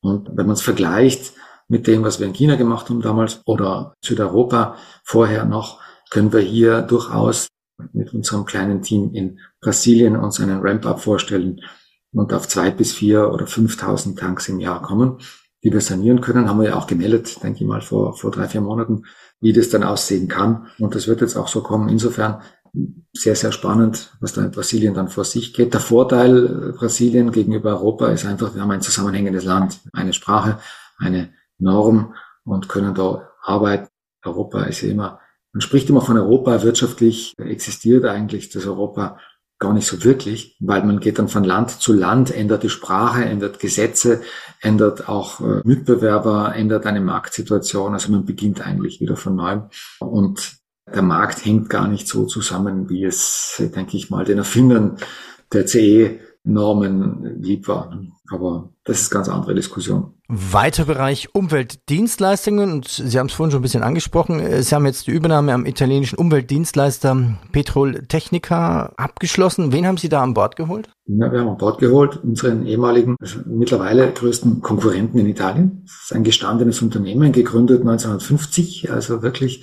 Und 0.00 0.28
wenn 0.36 0.46
man 0.46 0.54
es 0.54 0.62
vergleicht 0.62 1.32
mit 1.68 1.86
dem, 1.86 2.04
was 2.04 2.20
wir 2.20 2.26
in 2.26 2.34
China 2.34 2.56
gemacht 2.56 2.90
haben 2.90 3.00
damals 3.00 3.40
oder 3.46 3.94
Südeuropa 4.04 4.76
vorher 5.04 5.46
noch, 5.46 5.80
können 6.10 6.32
wir 6.32 6.40
hier 6.40 6.82
durchaus 6.82 7.48
mit 7.92 8.12
unserem 8.12 8.44
kleinen 8.44 8.82
Team 8.82 9.14
in 9.14 9.38
Brasilien 9.60 10.16
uns 10.16 10.38
einen 10.40 10.60
Ramp-up 10.60 11.00
vorstellen, 11.00 11.60
und 12.12 12.32
auf 12.32 12.48
zwei 12.48 12.70
bis 12.70 12.92
vier 12.92 13.32
oder 13.32 13.46
5.000 13.46 14.16
Tanks 14.16 14.48
im 14.48 14.60
Jahr 14.60 14.82
kommen, 14.82 15.18
die 15.64 15.72
wir 15.72 15.80
sanieren 15.80 16.20
können. 16.20 16.48
Haben 16.48 16.60
wir 16.60 16.68
ja 16.70 16.76
auch 16.76 16.86
gemeldet, 16.86 17.42
denke 17.42 17.60
ich 17.62 17.66
mal, 17.66 17.80
vor, 17.80 18.16
vor 18.16 18.30
drei, 18.30 18.48
vier 18.48 18.60
Monaten, 18.60 19.04
wie 19.40 19.52
das 19.52 19.70
dann 19.70 19.82
aussehen 19.82 20.28
kann. 20.28 20.66
Und 20.78 20.94
das 20.94 21.08
wird 21.08 21.20
jetzt 21.20 21.36
auch 21.36 21.48
so 21.48 21.62
kommen. 21.62 21.88
Insofern 21.88 22.42
sehr, 23.12 23.36
sehr 23.36 23.52
spannend, 23.52 24.16
was 24.20 24.32
da 24.32 24.42
in 24.42 24.50
Brasilien 24.50 24.94
dann 24.94 25.08
vor 25.08 25.24
sich 25.24 25.52
geht. 25.52 25.74
Der 25.74 25.80
Vorteil 25.80 26.46
äh, 26.46 26.72
Brasilien 26.72 27.30
gegenüber 27.30 27.70
Europa 27.70 28.08
ist 28.08 28.24
einfach, 28.24 28.54
wir 28.54 28.62
haben 28.62 28.70
ein 28.70 28.80
zusammenhängendes 28.80 29.44
Land, 29.44 29.80
eine 29.92 30.14
Sprache, 30.14 30.58
eine 30.98 31.32
Norm 31.58 32.14
und 32.44 32.68
können 32.68 32.94
da 32.94 33.28
arbeiten. 33.42 33.88
Europa 34.24 34.62
ist 34.64 34.80
ja 34.80 34.90
immer, 34.90 35.20
man 35.52 35.60
spricht 35.60 35.90
immer 35.90 36.00
von 36.00 36.16
Europa, 36.16 36.62
wirtschaftlich 36.62 37.34
existiert 37.38 38.06
eigentlich 38.06 38.48
das 38.48 38.66
Europa 38.66 39.18
gar 39.62 39.72
nicht 39.72 39.86
so 39.86 40.02
wirklich, 40.02 40.56
weil 40.60 40.84
man 40.84 40.98
geht 40.98 41.20
dann 41.20 41.28
von 41.28 41.44
Land 41.44 41.70
zu 41.70 41.92
Land, 41.92 42.34
ändert 42.34 42.64
die 42.64 42.68
Sprache, 42.68 43.24
ändert 43.24 43.60
Gesetze, 43.60 44.20
ändert 44.60 45.08
auch 45.08 45.40
äh, 45.40 45.62
Mitbewerber, 45.64 46.52
ändert 46.56 46.84
eine 46.84 47.00
Marktsituation. 47.00 47.92
Also 47.92 48.10
man 48.10 48.24
beginnt 48.24 48.60
eigentlich 48.66 49.00
wieder 49.00 49.16
von 49.16 49.36
neuem. 49.36 49.68
Und 50.00 50.56
der 50.92 51.02
Markt 51.02 51.44
hängt 51.44 51.70
gar 51.70 51.86
nicht 51.86 52.08
so 52.08 52.26
zusammen, 52.26 52.90
wie 52.90 53.04
es, 53.04 53.62
denke 53.74 53.96
ich 53.96 54.10
mal, 54.10 54.24
den 54.24 54.38
Erfindern 54.38 54.96
der 55.52 55.66
CE 55.66 56.18
Normen 56.42 57.40
lieb 57.40 57.68
war. 57.68 57.96
Aber 58.30 58.72
das 58.82 59.02
ist 59.02 59.10
ganz 59.10 59.28
andere 59.28 59.54
Diskussion. 59.54 60.14
Weiter 60.34 60.86
Bereich 60.86 61.28
Umweltdienstleistungen 61.34 62.72
und 62.72 62.88
Sie 62.88 63.18
haben 63.18 63.26
es 63.26 63.34
vorhin 63.34 63.50
schon 63.50 63.60
ein 63.60 63.62
bisschen 63.62 63.82
angesprochen. 63.82 64.62
Sie 64.62 64.74
haben 64.74 64.86
jetzt 64.86 65.06
die 65.06 65.10
Übernahme 65.10 65.52
am 65.52 65.66
italienischen 65.66 66.16
Umweltdienstleister 66.16 67.36
Petrol 67.52 68.06
Technica 68.08 68.94
abgeschlossen. 68.96 69.72
Wen 69.72 69.86
haben 69.86 69.98
Sie 69.98 70.08
da 70.08 70.22
an 70.22 70.32
Bord 70.32 70.56
geholt? 70.56 70.88
Ja, 71.04 71.30
wir 71.30 71.40
haben 71.40 71.50
an 71.50 71.58
Bord 71.58 71.80
geholt 71.80 72.18
unseren 72.24 72.64
ehemaligen, 72.66 73.16
also 73.20 73.40
mittlerweile 73.44 74.10
größten 74.10 74.62
Konkurrenten 74.62 75.18
in 75.18 75.26
Italien. 75.26 75.82
Das 75.84 76.04
ist 76.04 76.12
ein 76.14 76.24
gestandenes 76.24 76.80
Unternehmen, 76.80 77.32
gegründet 77.32 77.82
1950, 77.82 78.90
also 78.90 79.20
wirklich 79.20 79.62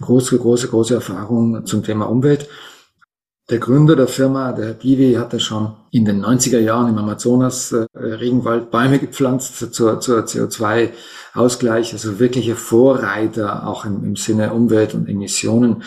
große, 0.00 0.38
große, 0.38 0.68
große 0.68 0.94
Erfahrung 0.94 1.66
zum 1.66 1.82
Thema 1.82 2.04
Umwelt. 2.04 2.48
Der 3.48 3.58
Gründer 3.60 3.94
der 3.94 4.08
Firma, 4.08 4.52
der 4.52 4.66
Herr 4.66 4.74
Bivi, 4.74 5.14
hatte 5.14 5.38
schon 5.38 5.76
in 5.92 6.04
den 6.04 6.24
90er 6.24 6.58
Jahren 6.58 6.88
im 6.88 6.98
Amazonas 6.98 7.70
äh, 7.70 7.86
Regenwald 7.94 8.72
Bäume 8.72 8.98
gepflanzt 8.98 9.72
zur, 9.72 10.00
zur 10.00 10.24
CO2-Ausgleich, 10.24 11.92
also 11.92 12.18
wirkliche 12.18 12.56
Vorreiter 12.56 13.68
auch 13.68 13.84
im, 13.84 14.02
im, 14.02 14.16
Sinne 14.16 14.52
Umwelt 14.52 14.94
und 14.94 15.08
Emissionen. 15.08 15.84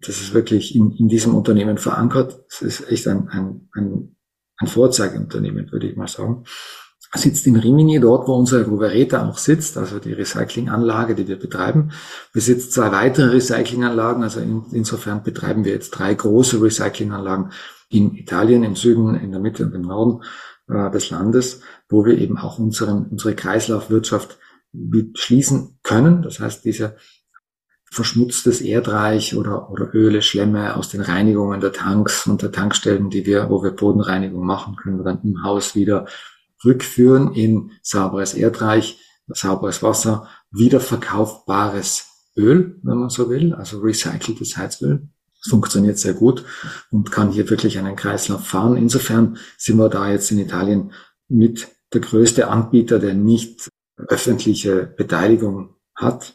Das 0.00 0.20
ist 0.20 0.34
wirklich 0.34 0.74
in, 0.74 0.90
in 0.90 1.08
diesem 1.08 1.36
Unternehmen 1.36 1.78
verankert. 1.78 2.44
Es 2.48 2.60
ist 2.60 2.90
echt 2.90 3.06
ein, 3.06 3.28
ein, 3.28 3.68
ein, 3.74 4.16
ein 4.56 4.66
Vorzeigeunternehmen, 4.66 5.70
würde 5.70 5.86
ich 5.86 5.96
mal 5.96 6.08
sagen 6.08 6.44
sitzt 7.14 7.46
in 7.46 7.56
Rimini, 7.56 8.00
dort 8.00 8.28
wo 8.28 8.34
unsere 8.34 8.64
Rovereta 8.64 9.28
auch 9.28 9.38
sitzt, 9.38 9.78
also 9.78 9.98
die 9.98 10.12
Recyclinganlage, 10.12 11.14
die 11.14 11.28
wir 11.28 11.38
betreiben, 11.38 11.90
besitzt 12.32 12.72
zwei 12.72 12.92
weitere 12.92 13.28
Recyclinganlagen, 13.28 14.22
also 14.22 14.40
in, 14.40 14.64
insofern 14.72 15.22
betreiben 15.22 15.64
wir 15.64 15.72
jetzt 15.72 15.90
drei 15.90 16.14
große 16.14 16.60
Recyclinganlagen 16.60 17.52
in 17.88 18.14
Italien, 18.14 18.64
im 18.64 18.76
Süden, 18.76 19.14
in 19.14 19.30
der 19.30 19.40
Mitte 19.40 19.64
und 19.64 19.74
im 19.74 19.82
Norden 19.82 20.24
äh, 20.68 20.90
des 20.90 21.10
Landes, 21.10 21.60
wo 21.88 22.04
wir 22.04 22.18
eben 22.18 22.38
auch 22.38 22.58
unseren, 22.58 23.06
unsere 23.06 23.34
Kreislaufwirtschaft 23.34 24.38
schließen 25.14 25.78
können. 25.82 26.22
Das 26.22 26.40
heißt, 26.40 26.64
diese 26.64 26.96
verschmutztes 27.94 28.60
Erdreich 28.60 29.36
oder, 29.36 29.70
oder 29.70 29.94
Öle, 29.94 30.20
Schlemme 30.20 30.74
aus 30.76 30.88
den 30.88 31.00
Reinigungen 31.00 31.60
der 31.60 31.72
Tanks 31.72 32.26
und 32.26 32.42
der 32.42 32.50
Tankstellen, 32.50 33.08
die 33.08 33.24
wir, 33.24 33.50
wo 33.50 33.62
wir 33.62 33.70
Bodenreinigung 33.70 34.44
machen, 34.44 34.74
können 34.74 34.98
wir 34.98 35.04
dann 35.04 35.20
im 35.22 35.44
Haus 35.44 35.76
wieder 35.76 36.06
rückführen 36.64 37.34
in 37.34 37.72
sauberes 37.82 38.34
Erdreich, 38.34 38.98
sauberes 39.28 39.82
Wasser, 39.82 40.28
wiederverkaufbares 40.50 42.06
Öl, 42.36 42.80
wenn 42.82 42.98
man 42.98 43.10
so 43.10 43.30
will, 43.30 43.54
also 43.54 43.80
recyceltes 43.80 44.56
Heizöl. 44.56 45.08
Das 45.42 45.50
funktioniert 45.50 45.98
sehr 45.98 46.14
gut 46.14 46.44
und 46.90 47.10
kann 47.12 47.30
hier 47.30 47.48
wirklich 47.50 47.78
einen 47.78 47.96
Kreislauf 47.96 48.46
fahren. 48.46 48.76
Insofern 48.76 49.36
sind 49.58 49.76
wir 49.76 49.88
da 49.88 50.10
jetzt 50.10 50.30
in 50.30 50.38
Italien 50.38 50.92
mit 51.28 51.68
der 51.92 52.00
größte 52.00 52.48
Anbieter, 52.48 52.98
der 52.98 53.14
nicht 53.14 53.68
öffentliche 53.96 54.86
Beteiligung 54.96 55.76
hat 55.94 56.34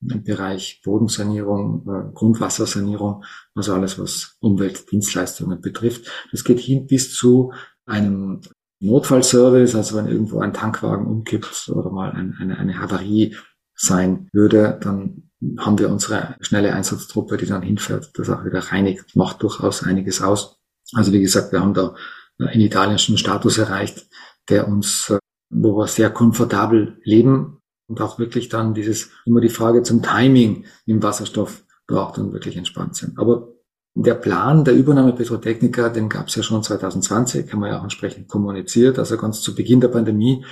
im 0.00 0.22
Bereich 0.22 0.82
Bodensanierung, 0.84 1.86
äh, 1.88 2.14
Grundwassersanierung, 2.14 3.24
also 3.54 3.74
alles, 3.74 3.98
was 3.98 4.36
Umweltdienstleistungen 4.40 5.60
betrifft. 5.60 6.10
Das 6.30 6.44
geht 6.44 6.60
hin 6.60 6.86
bis 6.86 7.14
zu 7.14 7.52
einem 7.84 8.40
Notfallservice, 8.80 9.74
also 9.74 9.96
wenn 9.96 10.08
irgendwo 10.08 10.40
ein 10.40 10.52
Tankwagen 10.52 11.06
umkippt 11.06 11.70
oder 11.74 11.90
mal 11.90 12.12
ein, 12.12 12.36
eine, 12.38 12.58
eine 12.58 12.78
Havarie 12.78 13.36
sein 13.74 14.28
würde, 14.32 14.78
dann 14.82 15.30
haben 15.58 15.78
wir 15.78 15.90
unsere 15.90 16.36
schnelle 16.40 16.74
Einsatztruppe, 16.74 17.36
die 17.36 17.46
dann 17.46 17.62
hinfährt, 17.62 18.10
das 18.14 18.30
auch 18.30 18.44
wieder 18.44 18.60
reinigt, 18.60 19.16
macht 19.16 19.42
durchaus 19.42 19.82
einiges 19.82 20.22
aus. 20.22 20.58
Also 20.94 21.12
wie 21.12 21.20
gesagt, 21.20 21.52
wir 21.52 21.60
haben 21.60 21.74
da 21.74 21.94
einen 22.38 22.60
italienischen 22.60 23.18
Status 23.18 23.58
erreicht, 23.58 24.06
der 24.48 24.68
uns, 24.68 25.10
äh, 25.10 25.18
wo 25.50 25.76
wir 25.76 25.86
sehr 25.86 26.10
komfortabel 26.10 26.98
leben 27.04 27.60
und 27.88 28.00
auch 28.00 28.18
wirklich 28.18 28.48
dann 28.48 28.74
dieses, 28.74 29.10
immer 29.24 29.40
die 29.40 29.48
Frage 29.48 29.82
zum 29.82 30.02
Timing 30.02 30.64
im 30.86 31.02
Wasserstoff 31.02 31.64
braucht 31.86 32.18
und 32.18 32.32
wirklich 32.32 32.56
entspannt 32.56 32.96
sind. 32.96 33.18
Aber 33.18 33.55
der 33.98 34.14
Plan 34.14 34.64
der 34.64 34.74
Übernahme 34.74 35.14
Petrotechnica, 35.14 35.88
den 35.88 36.10
gab 36.10 36.28
es 36.28 36.34
ja 36.34 36.42
schon 36.42 36.62
2020, 36.62 37.50
haben 37.50 37.60
wir 37.60 37.68
ja 37.68 37.78
auch 37.78 37.82
entsprechend 37.82 38.28
kommuniziert, 38.28 38.98
also 38.98 39.16
ganz 39.16 39.40
zu 39.40 39.54
Beginn 39.54 39.80
der 39.80 39.88
Pandemie. 39.88 40.44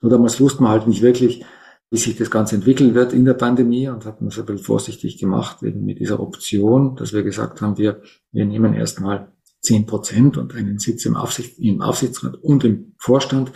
Nur 0.00 0.10
damals 0.10 0.40
wussten 0.40 0.64
wir 0.64 0.70
halt 0.70 0.88
nicht 0.88 1.00
wirklich, 1.00 1.44
wie 1.90 1.98
sich 1.98 2.16
das 2.16 2.30
Ganze 2.30 2.56
entwickeln 2.56 2.94
wird 2.94 3.12
in 3.12 3.24
der 3.24 3.34
Pandemie 3.34 3.88
und 3.88 4.04
hatten 4.04 4.24
das 4.24 4.38
ein 4.38 4.46
bisschen 4.46 4.64
vorsichtig 4.64 5.18
gemacht, 5.18 5.62
eben 5.62 5.84
mit 5.84 6.00
dieser 6.00 6.18
Option, 6.18 6.96
dass 6.96 7.12
wir 7.12 7.22
gesagt 7.22 7.60
haben, 7.60 7.78
wir, 7.78 8.02
wir 8.32 8.46
nehmen 8.46 8.74
erstmal 8.74 9.32
zehn 9.60 9.86
Prozent 9.86 10.36
und 10.36 10.52
einen 10.54 10.80
Sitz 10.80 11.04
im, 11.06 11.14
Aufsicht, 11.16 11.60
im 11.60 11.82
Aufsichtsrat 11.82 12.34
und 12.34 12.64
im 12.64 12.94
Vorstand 12.98 13.52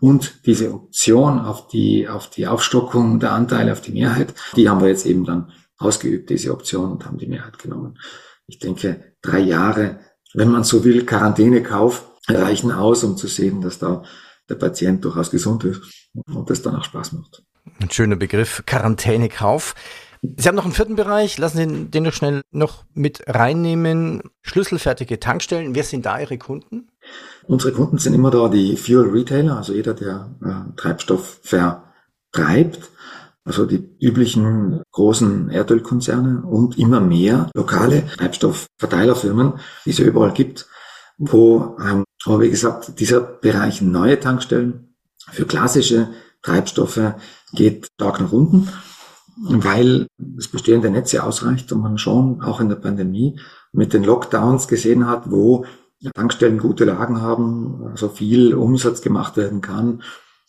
Und 0.00 0.46
diese 0.46 0.74
Option 0.74 1.38
auf 1.38 1.68
die, 1.68 2.08
auf 2.08 2.28
die 2.28 2.48
Aufstockung 2.48 3.20
der 3.20 3.32
Anteile, 3.32 3.70
auf 3.70 3.80
die 3.80 3.92
Mehrheit, 3.92 4.34
die 4.56 4.68
haben 4.68 4.80
wir 4.80 4.88
jetzt 4.88 5.06
eben 5.06 5.24
dann 5.24 5.52
ausgeübt, 5.78 6.28
diese 6.28 6.52
Option, 6.52 6.90
und 6.90 7.06
haben 7.06 7.18
die 7.18 7.28
Mehrheit 7.28 7.58
genommen. 7.58 7.98
Ich 8.46 8.58
denke, 8.58 9.14
drei 9.22 9.40
Jahre, 9.40 10.00
wenn 10.34 10.50
man 10.50 10.64
so 10.64 10.84
will, 10.84 11.06
Quarantänekauf 11.06 12.10
reichen 12.28 12.72
aus, 12.72 13.04
um 13.04 13.16
zu 13.16 13.26
sehen, 13.26 13.60
dass 13.60 13.78
da 13.78 14.02
der 14.48 14.56
Patient 14.56 15.04
durchaus 15.04 15.30
gesund 15.30 15.64
ist 15.64 15.82
und 16.26 16.50
das 16.50 16.62
dann 16.62 16.76
auch 16.76 16.84
Spaß 16.84 17.12
macht. 17.12 17.42
Ein 17.80 17.90
schöner 17.90 18.16
Begriff, 18.16 18.62
Quarantänekauf. 18.66 19.74
Sie 20.36 20.48
haben 20.48 20.56
noch 20.56 20.64
einen 20.64 20.72
vierten 20.72 20.96
Bereich, 20.96 21.36
lassen 21.36 21.56
Sie 21.58 21.90
den 21.90 22.04
doch 22.04 22.12
schnell 22.12 22.42
noch 22.50 22.84
mit 22.94 23.24
reinnehmen. 23.26 24.22
Schlüsselfertige 24.42 25.20
Tankstellen, 25.20 25.74
wer 25.74 25.84
sind 25.84 26.06
da 26.06 26.18
Ihre 26.18 26.38
Kunden? 26.38 26.88
Unsere 27.46 27.72
Kunden 27.72 27.98
sind 27.98 28.14
immer 28.14 28.30
da 28.30 28.48
die 28.48 28.76
Fuel 28.76 29.10
Retailer, 29.10 29.58
also 29.58 29.74
jeder, 29.74 29.92
der 29.92 30.34
äh, 30.42 30.76
Treibstoff 30.76 31.40
vertreibt, 31.42 32.90
also 33.44 33.66
die 33.66 33.96
üblichen 34.00 34.82
großen 34.92 35.50
Erdölkonzerne 35.50 36.42
und 36.42 36.78
immer 36.78 37.00
mehr 37.00 37.50
lokale 37.54 38.06
Treibstoffverteilerfirmen, 38.06 39.54
die 39.84 39.90
es 39.90 39.98
ja 39.98 40.06
überall 40.06 40.32
gibt, 40.32 40.66
wo, 41.18 41.76
aber 42.24 42.40
wie 42.40 42.50
gesagt, 42.50 42.98
dieser 42.98 43.20
Bereich 43.20 43.82
neue 43.82 44.18
Tankstellen 44.18 44.94
für 45.30 45.44
klassische 45.44 46.08
Treibstoffe 46.42 47.14
geht 47.52 47.88
stark 47.94 48.20
nach 48.20 48.32
unten, 48.32 48.68
weil 49.36 50.06
das 50.16 50.48
bestehende 50.48 50.90
Netz 50.90 51.12
ja 51.12 51.24
ausreicht 51.24 51.70
und 51.72 51.80
man 51.80 51.98
schon 51.98 52.42
auch 52.42 52.60
in 52.60 52.68
der 52.68 52.76
Pandemie 52.76 53.38
mit 53.72 53.92
den 53.92 54.04
Lockdowns 54.04 54.68
gesehen 54.68 55.06
hat, 55.06 55.30
wo 55.30 55.66
Tankstellen 56.14 56.58
gute 56.58 56.84
Lagen 56.84 57.22
haben, 57.22 57.78
so 57.78 57.88
also 57.88 58.08
viel 58.08 58.54
Umsatz 58.54 59.00
gemacht 59.00 59.36
werden 59.36 59.60
kann 59.60 60.02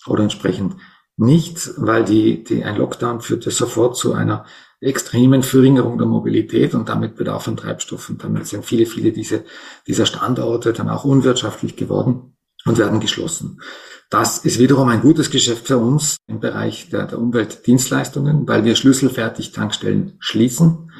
oder 0.06 0.24
entsprechend 0.24 0.75
nicht, 1.17 1.72
weil 1.77 2.03
die, 2.03 2.43
die, 2.43 2.63
ein 2.63 2.77
Lockdown 2.77 3.22
führte 3.22 3.51
sofort 3.51 3.95
zu 3.95 4.13
einer 4.13 4.45
extremen 4.81 5.43
Verringerung 5.43 5.98
der 5.98 6.07
Mobilität 6.07 6.74
und 6.75 6.89
damit 6.89 7.15
Bedarf 7.15 7.48
an 7.48 7.57
Treibstoff. 7.57 8.10
Und 8.10 8.24
damit 8.24 8.48
sind 8.48 8.65
viele, 8.65 8.86
viele 8.86 9.12
diese, 9.12 9.45
dieser 9.88 10.05
Standorte 10.05 10.74
dann 10.74 10.89
auch 10.89 11.05
unwirtschaftlich 11.05 11.75
geworden 11.75 12.36
und 12.65 12.77
werden 12.77 13.00
geschlossen. 13.00 13.62
Das 14.10 14.39
ist 14.39 14.60
wiederum 14.60 14.89
ein 14.89 15.01
gutes 15.01 15.31
Geschäft 15.31 15.67
für 15.67 15.77
uns 15.77 16.17
im 16.27 16.39
Bereich 16.39 16.89
der, 16.89 17.07
der 17.07 17.19
Umweltdienstleistungen, 17.19 18.48
weil 18.48 18.63
wir 18.63 18.75
schlüsselfertig 18.75 19.51
Tankstellen 19.51 20.17
schließen. 20.19 20.91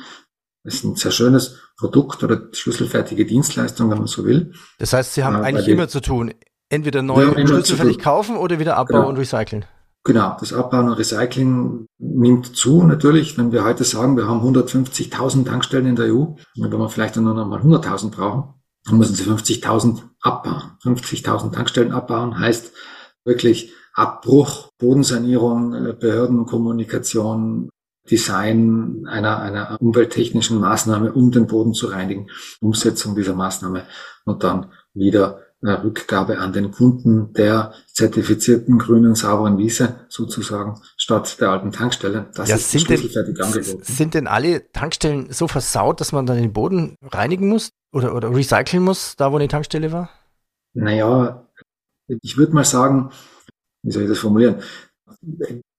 Das 0.64 0.76
ist 0.76 0.84
ein 0.86 0.96
sehr 0.96 1.12
schönes 1.12 1.60
Produkt 1.78 2.24
oder 2.24 2.50
schlüsselfertige 2.52 3.26
Dienstleistung, 3.26 3.92
wenn 3.92 4.00
man 4.00 4.08
so 4.08 4.26
will. 4.26 4.54
Das 4.80 4.94
heißt, 4.94 5.14
Sie 5.14 5.24
haben 5.24 5.36
äh, 5.36 5.46
eigentlich 5.46 5.68
immer 5.68 5.88
zu 5.88 6.02
tun. 6.02 6.34
Entweder 6.70 7.04
neu 7.04 7.32
schlüsselfertig 7.46 8.00
kaufen 8.00 8.38
oder 8.38 8.58
wieder 8.58 8.76
abbauen 8.78 9.02
genau. 9.02 9.10
und 9.10 9.18
recyceln. 9.18 9.66
Genau, 10.06 10.38
das 10.40 10.54
Abbauen 10.54 10.88
und 10.88 11.00
Recycling 11.00 11.88
nimmt 11.98 12.56
zu 12.56 12.84
natürlich. 12.84 13.40
Wenn 13.40 13.52
wir 13.52 13.64
heute 13.64 13.84
sagen, 13.84 14.16
wir 14.16 14.28
haben 14.28 14.42
150.000 14.42 15.46
Tankstellen 15.46 15.88
in 15.88 15.96
der 15.96 16.14
EU, 16.14 16.36
wenn 16.56 16.72
wir 16.72 16.90
vielleicht 16.90 17.16
nur 17.16 17.34
noch 17.34 17.48
mal 17.48 17.60
100.000 17.60 18.12
brauchen, 18.12 18.54
dann 18.86 19.00
müssen 19.00 19.16
sie 19.16 19.24
50.000 19.24 20.04
abbauen. 20.22 20.78
50.000 20.84 21.52
Tankstellen 21.52 21.92
abbauen 21.92 22.38
heißt 22.38 22.72
wirklich 23.24 23.74
Abbruch, 23.96 24.70
Bodensanierung, 24.78 25.74
äh, 25.74 25.94
Behördenkommunikation, 25.94 27.72
Design 28.12 29.08
einer, 29.08 29.40
einer 29.40 29.78
umwelttechnischen 29.82 30.60
Maßnahme, 30.60 31.14
um 31.14 31.32
den 31.32 31.48
Boden 31.48 31.74
zu 31.74 31.88
reinigen, 31.88 32.30
Umsetzung 32.62 33.16
dieser 33.16 33.34
Maßnahme 33.34 33.88
und 34.26 34.44
dann 34.44 34.72
wieder 34.94 35.45
Rückgabe 35.74 36.40
an 36.40 36.54
den 36.54 36.72
Kunden 36.72 37.34
der 37.34 37.74
zertifizierten 37.92 38.78
grünen, 38.78 39.16
sauberen 39.16 39.58
Wiese 39.58 39.96
sozusagen 40.10 40.80
statt 40.98 41.40
der 41.40 41.50
alten 41.50 41.72
Tankstelle. 41.72 42.28
Das 42.36 42.50
ja, 42.50 42.56
ist 42.56 42.72
sind 42.72 42.90
denn, 42.90 43.00
angeboten. 43.42 43.84
Sind 43.84 44.14
denn 44.14 44.28
alle 44.28 44.72
Tankstellen 44.72 45.32
so 45.32 45.48
versaut, 45.48 46.02
dass 46.02 46.12
man 46.12 46.26
dann 46.26 46.38
den 46.38 46.54
Boden 46.54 46.98
reinigen 47.02 47.50
muss 47.50 47.72
oder, 47.92 48.16
oder 48.16 48.34
recyceln 48.34 48.84
muss, 48.84 49.16
da 49.16 49.32
wo 49.32 49.38
eine 49.38 49.48
Tankstelle 49.48 49.92
war? 49.92 50.10
Naja, 50.74 51.48
ich 52.22 52.38
würde 52.38 52.54
mal 52.54 52.66
sagen, 52.66 53.12
wie 53.84 53.92
soll 53.92 54.04
ich 54.04 54.10
das 54.10 54.20
formulieren? 54.20 54.62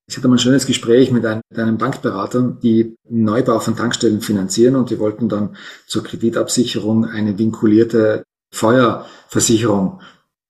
Ich 0.08 0.16
hatte 0.16 0.28
mal 0.28 0.36
ein 0.36 0.40
schönes 0.40 0.66
Gespräch 0.66 1.10
mit 1.10 1.26
einem, 1.26 1.42
mit 1.50 1.58
einem 1.58 1.78
Bankberater, 1.78 2.56
die 2.62 2.96
Neubau 3.08 3.58
von 3.58 3.76
Tankstellen 3.76 4.20
finanzieren 4.20 4.76
und 4.76 4.90
die 4.90 4.98
wollten 5.00 5.28
dann 5.28 5.56
zur 5.86 6.04
Kreditabsicherung 6.04 7.04
eine 7.04 7.36
vinkulierte 7.38 8.24
Feuerversicherung. 8.50 10.00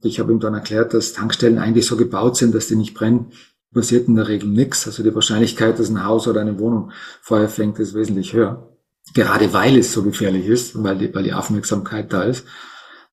Ich 0.03 0.21
habe 0.21 0.33
ihm 0.33 0.41
dann 0.41 0.55
erklärt, 0.55 0.95
dass 0.95 1.13
Tankstellen 1.13 1.59
eigentlich 1.59 1.87
so 1.87 1.97
gebaut 1.97 2.37
sind, 2.37 2.55
dass 2.55 2.69
die 2.69 2.77
nicht 2.77 2.95
brennen. 2.95 3.33
Passiert 3.75 4.09
in 4.09 4.15
der 4.15 4.29
Regel 4.29 4.49
nichts. 4.49 4.87
Also 4.87 5.03
die 5.03 5.15
Wahrscheinlichkeit, 5.15 5.79
dass 5.79 5.91
ein 5.91 6.05
Haus 6.05 6.29
oder 6.29 6.41
eine 6.41 6.59
Wohnung 6.59 6.93
Feuer 7.21 7.49
fängt, 7.49 7.79
ist 7.79 7.95
wesentlich 7.95 8.33
höher. 8.33 8.77
Gerade 9.13 9.53
weil 9.53 9.77
es 9.77 9.93
so 9.93 10.03
gefährlich 10.03 10.47
ist, 10.47 10.83
weil 10.83 10.99
die, 10.99 11.15
weil 11.15 11.25
die 11.25 11.33
Aufmerksamkeit 11.33 12.13
da 12.13 12.23
ist. 12.23 12.47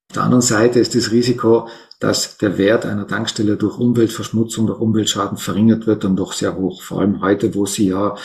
Auf 0.09 0.15
der 0.15 0.23
anderen 0.23 0.41
Seite 0.41 0.79
ist 0.79 0.95
das 0.95 1.11
Risiko, 1.11 1.67
dass 1.99 2.37
der 2.37 2.57
Wert 2.57 2.85
einer 2.85 3.07
Tankstelle 3.07 3.57
durch 3.57 3.77
Umweltverschmutzung, 3.77 4.67
durch 4.67 4.79
Umweltschaden 4.79 5.37
verringert 5.37 5.87
wird, 5.87 6.03
dann 6.03 6.15
doch 6.15 6.33
sehr 6.33 6.55
hoch. 6.55 6.81
Vor 6.81 7.01
allem 7.01 7.21
heute, 7.21 7.55
wo 7.55 7.65
sie 7.65 7.87
ja 7.87 8.15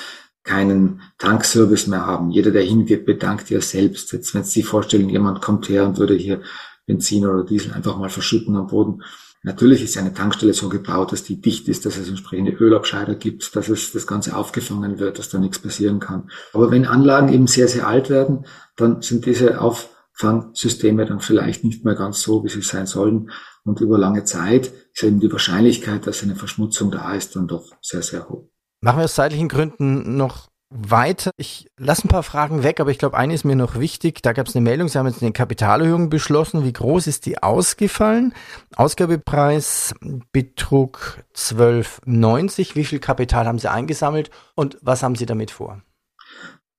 keinen 0.45 1.03
Tankservice 1.19 1.89
mehr 1.89 2.07
haben. 2.07 2.31
Jeder, 2.31 2.51
der 2.51 2.63
hingeht, 2.63 3.07
bedankt 3.07 3.51
ja 3.51 3.61
selbst. 3.61 4.13
Jetzt, 4.13 4.35
wenn 4.35 4.45
Sie 4.45 4.61
sich 4.61 4.67
vorstellen, 4.67 5.09
jemand 5.09 5.43
kommt 5.43 5.69
her 5.69 5.87
und 5.87 5.99
würde 5.99 6.15
hier 6.15 6.43
Benzin 6.87 7.27
oder 7.27 7.45
Diesel 7.45 7.73
einfach 7.73 7.99
mal 7.99 8.09
verschütten 8.09 8.57
am 8.57 8.69
Boden. 8.69 9.03
Natürlich 9.45 9.83
ist 9.85 9.97
eine 9.97 10.13
Tankstelle 10.13 10.53
so 10.53 10.69
gebaut, 10.69 11.13
dass 11.13 11.23
die 11.23 11.41
dicht 11.41 11.69
ist, 11.69 11.87
dass 11.87 11.97
es 11.97 12.09
entsprechende 12.09 12.53
Ölabscheider 12.53 13.15
gibt, 13.15 13.55
dass 13.55 13.69
es 13.69 13.93
das 13.93 14.07
Ganze 14.07 14.37
aufgefangen 14.37 14.99
wird, 14.99 15.19
dass 15.19 15.29
da 15.29 15.39
nichts 15.39 15.61
passieren 15.61 16.01
kann. 16.01 16.31
Aber 16.53 16.71
wenn 16.73 16.87
Anlagen 16.87 17.33
eben 17.33 17.47
sehr, 17.47 17.69
sehr 17.69 17.87
alt 17.87 18.11
werden, 18.11 18.47
dann 18.77 19.01
sind 19.01 19.27
diese 19.27 19.61
Auffangsysteme 19.61 21.07
dann 21.07 21.21
vielleicht 21.21 21.63
nicht 21.63 21.85
mehr 21.85 21.95
ganz 21.95 22.21
so, 22.21 22.43
wie 22.43 22.49
sie 22.49 22.63
sein 22.63 22.87
sollen. 22.87 23.31
Und 23.65 23.81
über 23.81 23.97
lange 23.97 24.25
Zeit 24.25 24.73
ist 24.93 25.05
eben 25.05 25.21
die 25.21 25.31
Wahrscheinlichkeit, 25.31 26.07
dass 26.07 26.23
eine 26.23 26.35
Verschmutzung 26.35 26.91
da 26.91 27.15
ist, 27.15 27.37
dann 27.37 27.47
doch 27.47 27.77
sehr, 27.81 28.03
sehr 28.03 28.29
hoch. 28.29 28.49
Machen 28.81 28.99
wir 28.99 29.05
aus 29.05 29.15
zeitlichen 29.15 29.49
Gründen 29.49 30.17
noch 30.17 30.49
weiter. 30.71 31.31
Ich 31.37 31.71
lasse 31.79 32.07
ein 32.07 32.11
paar 32.11 32.23
Fragen 32.23 32.63
weg, 32.63 32.79
aber 32.81 32.91
ich 32.91 32.99
glaube, 32.99 33.17
eine 33.17 33.35
ist 33.35 33.45
mir 33.45 33.57
noch 33.57 33.79
wichtig. 33.79 34.23
Da 34.23 34.33
gab 34.33 34.47
es 34.47 34.55
eine 34.55 34.63
Meldung, 34.63 34.89
Sie 34.89 34.99
haben 34.99 35.07
jetzt 35.07 35.23
eine 35.23 35.33
Kapitalerhöhung 35.33 36.11
beschlossen. 36.11 36.65
Wie 36.65 36.73
groß 36.73 37.07
ist 37.07 37.27
die 37.27 37.43
ausgefallen? 37.43 38.35
Ausgabepreis 38.77 39.95
betrug 40.33 41.25
12,90. 41.35 42.75
Wie 42.75 42.85
viel 42.85 42.99
Kapital 42.99 43.47
haben 43.47 43.59
Sie 43.59 43.71
eingesammelt 43.71 44.31
und 44.55 44.79
was 44.83 45.03
haben 45.03 45.15
Sie 45.15 45.27
damit 45.27 45.51
vor? 45.51 45.83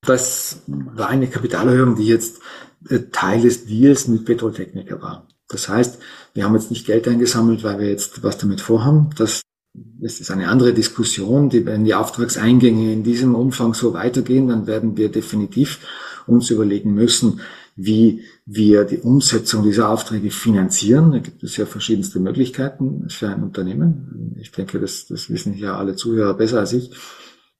Das 0.02 0.62
war 0.68 1.10
eine 1.10 1.28
Kapitalerhöhung, 1.28 1.96
die 1.96 2.08
jetzt 2.08 2.40
äh, 2.90 3.00
Teil 3.12 3.42
des 3.42 3.66
Deals 3.66 4.08
mit 4.08 4.26
Petrotechniker 4.26 5.02
war. 5.02 5.28
Das 5.50 5.68
heißt, 5.68 6.00
wir 6.36 6.46
haben 6.46 6.54
jetzt 6.54 6.70
nicht 6.70 6.86
Geld 6.86 7.08
eingesammelt, 7.08 7.64
weil 7.64 7.80
wir 7.80 7.90
jetzt 7.90 8.24
was 8.24 8.38
damit 8.38 8.62
vorhaben. 8.62 9.10
Das 9.18 9.42
das 9.74 10.20
ist 10.20 10.32
eine 10.32 10.48
andere 10.48 10.74
Diskussion, 10.74 11.50
die, 11.50 11.66
wenn 11.66 11.84
die 11.84 11.94
Auftragseingänge 11.94 12.92
in 12.92 13.04
diesem 13.04 13.36
Umfang 13.36 13.74
so 13.74 13.94
weitergehen, 13.94 14.48
dann 14.48 14.68
werden 14.68 14.98
wir 14.98 15.10
definitiv 15.10 15.80
uns 16.26 16.50
überlegen 16.50 16.94
müssen, 16.94 17.42
wie 17.76 18.24
wir 18.46 18.84
die 18.84 18.98
Umsetzung 18.98 19.64
dieser 19.64 19.90
Aufträge 19.90 20.32
finanzieren. 20.32 21.12
Da 21.12 21.20
gibt 21.20 21.44
es 21.44 21.56
ja 21.58 21.66
verschiedenste 21.66 22.20
Möglichkeiten 22.20 23.08
für 23.10 23.30
ein 23.30 23.44
Unternehmen. 23.44 24.36
Ich 24.40 24.52
denke, 24.52 24.80
das, 24.80 25.08
das 25.08 25.30
wissen 25.30 25.58
ja 25.58 25.78
alle 25.78 25.96
Zuhörer 25.96 26.34
besser 26.34 26.60
als 26.60 26.74
ich, 26.74 26.92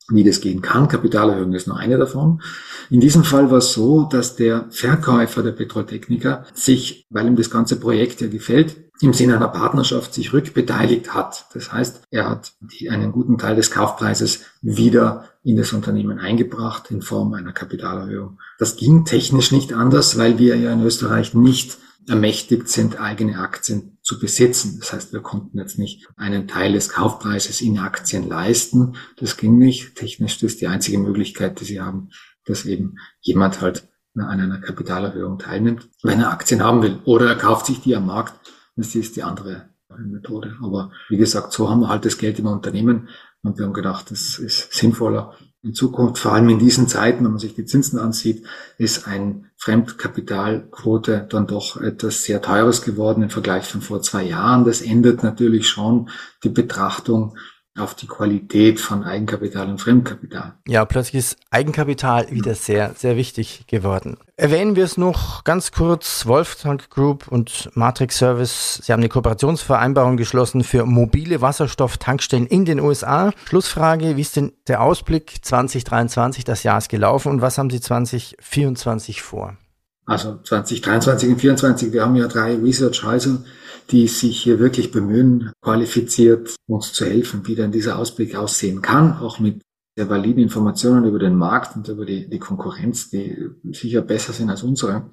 wie 0.10 0.24
das 0.24 0.42
gehen 0.42 0.62
kann. 0.62 0.88
Kapitalerhöhung 0.88 1.54
ist 1.54 1.68
nur 1.68 1.78
eine 1.78 1.98
davon. 1.98 2.42
In 2.90 3.00
diesem 3.00 3.24
Fall 3.24 3.50
war 3.50 3.60
es 3.60 3.72
so, 3.72 4.10
dass 4.12 4.36
der 4.36 4.66
Verkäufer 4.72 5.44
der 5.44 5.52
Petrotechniker 5.52 6.46
sich, 6.54 7.06
weil 7.10 7.28
ihm 7.28 7.36
das 7.36 7.50
ganze 7.50 7.80
Projekt 7.80 8.20
ja 8.22 8.28
gefällt, 8.28 8.89
im 9.02 9.14
Sinne 9.14 9.36
einer 9.36 9.48
Partnerschaft 9.48 10.14
sich 10.14 10.34
rückbeteiligt 10.34 11.14
hat. 11.14 11.46
Das 11.54 11.72
heißt, 11.72 12.02
er 12.12 12.30
hat 12.30 12.54
die, 12.60 12.90
einen 12.90 13.12
guten 13.12 13.38
Teil 13.38 13.56
des 13.56 13.72
Kaufpreises 13.72 14.42
wieder 14.62 15.30
in 15.44 15.56
das 15.56 15.72
Unternehmen 15.72 16.20
eingebracht 16.20 16.92
in 16.92 17.02
Form 17.02 17.34
einer 17.34 17.54
Kapitalerhöhung. 17.54 18.40
Das 18.58 18.76
ging 18.76 19.06
technisch 19.06 19.52
nicht 19.52 19.74
anders, 19.74 20.18
weil 20.18 20.38
wir 20.38 20.58
ja 20.58 20.74
in 20.74 20.84
Österreich 20.84 21.34
nicht 21.34 21.78
ermächtigt 22.08 22.68
sind, 22.68 23.00
eigene 23.00 23.40
Aktien 23.40 23.98
zu 24.02 24.20
besitzen. 24.20 24.78
Das 24.80 24.92
heißt, 24.92 25.14
wir 25.14 25.22
konnten 25.22 25.58
jetzt 25.58 25.78
nicht 25.78 26.08
einen 26.18 26.48
Teil 26.48 26.74
des 26.74 26.90
Kaufpreises 26.90 27.62
in 27.62 27.78
Aktien 27.80 28.28
leisten. 28.28 28.96
Das 29.18 29.38
ging 29.38 29.58
nicht. 29.58 29.96
Technisch 29.96 30.40
das 30.40 30.54
ist 30.54 30.62
die 30.62 30.68
einzige 30.68 30.98
Möglichkeit, 30.98 31.60
die 31.62 31.66
sie 31.66 31.80
haben, 31.80 32.10
dass 32.46 32.66
eben 32.66 32.98
jemand 33.22 33.62
halt 33.62 33.88
an 34.16 34.42
einer 34.42 34.60
Kapitalerhöhung 34.60 35.38
teilnimmt, 35.38 35.88
wenn 36.04 36.20
er 36.20 36.32
Aktien 36.32 36.64
haben 36.64 36.82
will. 36.82 37.00
Oder 37.06 37.28
er 37.28 37.36
kauft 37.36 37.68
sich 37.68 37.80
die 37.80 37.96
am 37.96 38.08
Markt 38.08 38.34
das 38.80 38.96
ist 38.96 39.16
die 39.16 39.24
andere 39.24 39.70
Methode. 39.98 40.56
Aber 40.62 40.92
wie 41.10 41.18
gesagt, 41.18 41.54
so 41.54 41.70
haben 41.70 41.82
wir 41.82 41.90
halt 41.90 42.06
das 42.06 42.18
Geld 42.18 42.40
im 42.40 42.48
Unternehmen 42.48 43.10
und 43.42 43.58
wir 43.58 43.66
haben 43.66 43.74
gedacht, 43.74 44.12
das 44.12 44.40
ist 44.40 44.74
sinnvoller, 44.74 45.34
in 45.62 45.74
Zukunft, 45.74 46.20
vor 46.20 46.34
allem 46.34 46.48
in 46.50 46.60
diesen 46.60 46.88
Zeiten, 46.88 47.24
wenn 47.26 47.32
man 47.32 47.40
sich 47.40 47.54
die 47.54 47.66
Zinsen 47.66 48.00
ansieht, 48.00 48.46
ist 48.78 49.08
ein 49.08 49.50
Fremdkapitalquote 49.58 51.28
dann 51.30 51.48
doch 51.48 51.82
etwas 51.82 52.24
sehr 52.24 52.42
Teures 52.42 52.82
geworden 52.82 53.24
im 53.24 53.30
Vergleich 53.30 53.66
von 53.66 53.82
vor 53.82 54.02
zwei 54.02 54.24
Jahren. 54.24 54.64
Das 54.64 54.82
ändert 54.82 55.22
natürlich 55.22 55.68
schon 55.68 56.10
die 56.46 56.50
Betrachtung 56.50 57.36
auf 57.80 57.96
die 57.96 58.08
Qualität 58.08 58.80
von 58.80 59.04
Eigenkapital 59.04 59.70
und 59.70 59.80
Fremdkapital. 59.80 60.54
Ja, 60.68 60.86
plötzlich 60.86 61.16
ist 61.16 61.38
Eigenkapital 61.52 62.32
wieder 62.32 62.56
sehr, 62.56 62.94
sehr 62.96 63.16
wichtig 63.16 63.66
geworden. 63.68 64.18
Erwähnen 64.36 64.76
wir 64.76 64.86
es 64.86 64.98
noch 64.98 65.44
ganz 65.44 65.72
kurz. 65.72 66.26
Wolftank 66.26 66.90
Group 66.90 67.28
und 67.28 67.70
Matrix 67.74 68.18
Service, 68.18 68.80
sie 68.84 68.94
haben 68.94 69.02
eine 69.02 69.10
Kooperationsvereinbarung 69.10 70.16
geschlossen 70.18 70.64
für 70.64 70.86
mobile 70.86 71.42
Wasserstofftankstellen 71.42 72.48
in 72.48 72.66
den 72.66 72.80
USA. 72.80 73.32
Schlussfrage, 73.46 74.16
wie 74.16 74.22
ist 74.22 74.36
denn 74.36 74.54
der 74.68 74.82
Ausblick 74.82 75.40
2023? 75.42 76.46
Das 76.46 76.64
Jahr 76.64 76.78
ist 76.78 76.90
gelaufen 76.90 77.32
und 77.32 77.42
was 77.42 77.58
haben 77.58 77.70
Sie 77.70 77.82
2024 77.82 79.22
vor? 79.22 79.58
Also 80.06 80.40
2023 80.44 81.30
und 81.30 81.40
2024, 81.40 81.94
wir 81.94 82.04
haben 82.04 82.16
ja 82.16 82.28
drei 82.28 82.56
Research-Häuser, 82.56 83.44
die 83.92 84.08
sich 84.08 84.42
hier 84.42 84.60
wirklich 84.60 84.92
bemühen, 84.92 85.52
qualifiziert 85.62 86.56
uns 86.68 86.94
zu 86.94 87.06
helfen, 87.06 87.48
wie 87.48 87.56
denn 87.56 87.72
dieser 87.72 87.98
Ausblick 87.98 88.36
aussehen 88.36 88.82
kann, 88.82 89.18
auch 89.18 89.40
mit 89.40 89.62
sehr 89.96 90.10
validen 90.10 90.44
Informationen 90.44 91.06
über 91.06 91.20
den 91.20 91.36
Markt 91.36 91.76
und 91.76 91.88
über 91.88 92.06
die, 92.06 92.30
die 92.30 92.40
Konkurrenz, 92.40 93.10
die 93.10 93.50
sicher 93.72 94.02
besser 94.02 94.34
sind 94.34 94.50
als 94.50 94.64
unsere. 94.64 95.10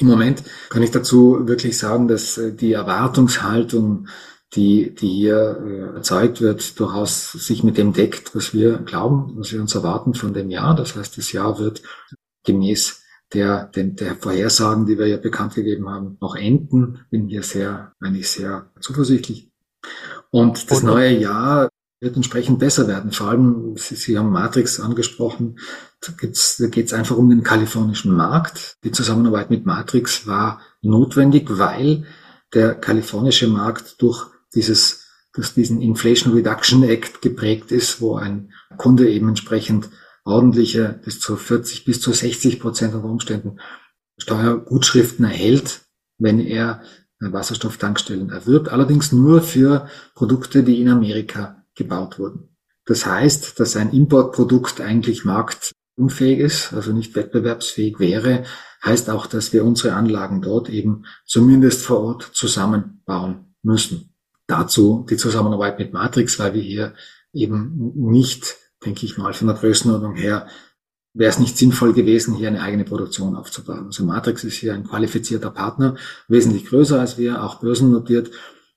Im 0.00 0.06
Moment 0.06 0.42
kann 0.68 0.82
ich 0.82 0.90
dazu 0.90 1.48
wirklich 1.48 1.78
sagen, 1.78 2.08
dass 2.08 2.38
äh, 2.38 2.52
die 2.52 2.72
Erwartungshaltung, 2.72 4.08
die, 4.54 4.94
die 4.94 5.08
hier 5.08 5.62
äh, 5.64 5.96
erzeugt 5.96 6.40
wird, 6.40 6.78
durchaus 6.78 7.32
sich 7.32 7.64
mit 7.64 7.78
dem 7.78 7.92
deckt, 7.92 8.34
was 8.34 8.54
wir 8.54 8.78
glauben, 8.78 9.32
was 9.36 9.52
wir 9.52 9.60
uns 9.60 9.74
erwarten 9.74 10.14
von 10.14 10.34
dem 10.34 10.50
Jahr. 10.50 10.74
Das 10.76 10.94
heißt, 10.94 11.18
das 11.18 11.32
Jahr 11.32 11.58
wird 11.58 11.82
gemäß 12.44 13.02
der, 13.32 13.66
den, 13.66 13.96
der 13.96 14.16
Vorhersagen, 14.16 14.86
die 14.86 14.98
wir 14.98 15.06
ja 15.06 15.16
bekannt 15.18 15.54
gegeben 15.54 15.88
haben, 15.88 16.16
noch 16.20 16.34
enden. 16.34 17.00
Bin 17.10 17.28
hier 17.28 17.42
sehr, 17.42 17.92
eigentlich 18.00 18.30
sehr 18.30 18.70
zuversichtlich. 18.80 19.50
Und 20.30 20.70
das 20.70 20.82
neue 20.82 21.16
Jahr 21.16 21.68
wird 22.00 22.16
entsprechend 22.16 22.58
besser 22.58 22.86
werden. 22.86 23.12
Vor 23.12 23.28
allem, 23.28 23.76
Sie, 23.76 23.96
Sie 23.96 24.18
haben 24.18 24.30
Matrix 24.30 24.80
angesprochen, 24.80 25.58
da, 26.00 26.12
da 26.12 26.66
geht 26.68 26.86
es 26.86 26.92
einfach 26.92 27.16
um 27.16 27.28
den 27.28 27.42
kalifornischen 27.42 28.14
Markt. 28.14 28.76
Die 28.84 28.92
Zusammenarbeit 28.92 29.50
mit 29.50 29.66
Matrix 29.66 30.26
war 30.26 30.60
notwendig, 30.80 31.46
weil 31.48 32.04
der 32.54 32.74
kalifornische 32.74 33.48
Markt 33.48 34.00
durch 34.00 34.26
dieses 34.54 35.04
durch 35.34 35.54
diesen 35.54 35.80
Inflation 35.80 36.32
Reduction 36.32 36.82
Act 36.82 37.22
geprägt 37.22 37.70
ist, 37.70 38.00
wo 38.00 38.16
ein 38.16 38.52
Kunde 38.76 39.08
eben 39.08 39.28
entsprechend 39.28 39.88
ordentliche 40.28 41.00
bis 41.04 41.20
zu 41.20 41.36
40 41.36 41.84
bis 41.84 42.00
zu 42.00 42.12
60 42.12 42.60
Prozent 42.60 42.94
unter 42.94 43.08
Umständen 43.08 43.58
Steuergutschriften 44.18 45.24
erhält, 45.24 45.82
wenn 46.18 46.40
er 46.40 46.82
Wasserstofftankstellen 47.20 48.30
erwirbt, 48.30 48.68
allerdings 48.68 49.12
nur 49.12 49.42
für 49.42 49.88
Produkte, 50.14 50.62
die 50.62 50.80
in 50.80 50.88
Amerika 50.88 51.64
gebaut 51.74 52.18
wurden. 52.18 52.56
Das 52.84 53.06
heißt, 53.06 53.58
dass 53.58 53.76
ein 53.76 53.92
Importprodukt 53.92 54.80
eigentlich 54.80 55.24
marktunfähig 55.24 56.38
ist, 56.38 56.72
also 56.72 56.92
nicht 56.92 57.14
wettbewerbsfähig 57.16 57.98
wäre, 57.98 58.44
heißt 58.84 59.10
auch, 59.10 59.26
dass 59.26 59.52
wir 59.52 59.64
unsere 59.64 59.94
Anlagen 59.94 60.42
dort 60.42 60.68
eben 60.68 61.04
zumindest 61.26 61.82
vor 61.82 62.00
Ort 62.00 62.30
zusammenbauen 62.32 63.54
müssen. 63.62 64.14
Dazu 64.46 65.04
die 65.10 65.16
Zusammenarbeit 65.16 65.78
mit 65.78 65.92
Matrix, 65.92 66.38
weil 66.38 66.54
wir 66.54 66.62
hier 66.62 66.94
eben 67.32 67.92
nicht 67.94 68.56
denke 68.84 69.06
ich 69.06 69.18
mal, 69.18 69.32
von 69.32 69.48
der 69.48 69.56
Größenordnung 69.56 70.14
her 70.16 70.46
wäre 71.14 71.30
es 71.30 71.38
nicht 71.38 71.56
sinnvoll 71.56 71.94
gewesen, 71.94 72.34
hier 72.34 72.48
eine 72.48 72.62
eigene 72.62 72.84
Produktion 72.84 73.34
aufzubauen. 73.34 73.86
Also 73.86 74.04
Matrix 74.04 74.44
ist 74.44 74.54
hier 74.54 74.74
ein 74.74 74.84
qualifizierter 74.84 75.50
Partner, 75.50 75.96
wesentlich 76.28 76.66
größer 76.66 77.00
als 77.00 77.18
wir, 77.18 77.42
auch 77.42 77.60
börsennotiert, 77.60 78.30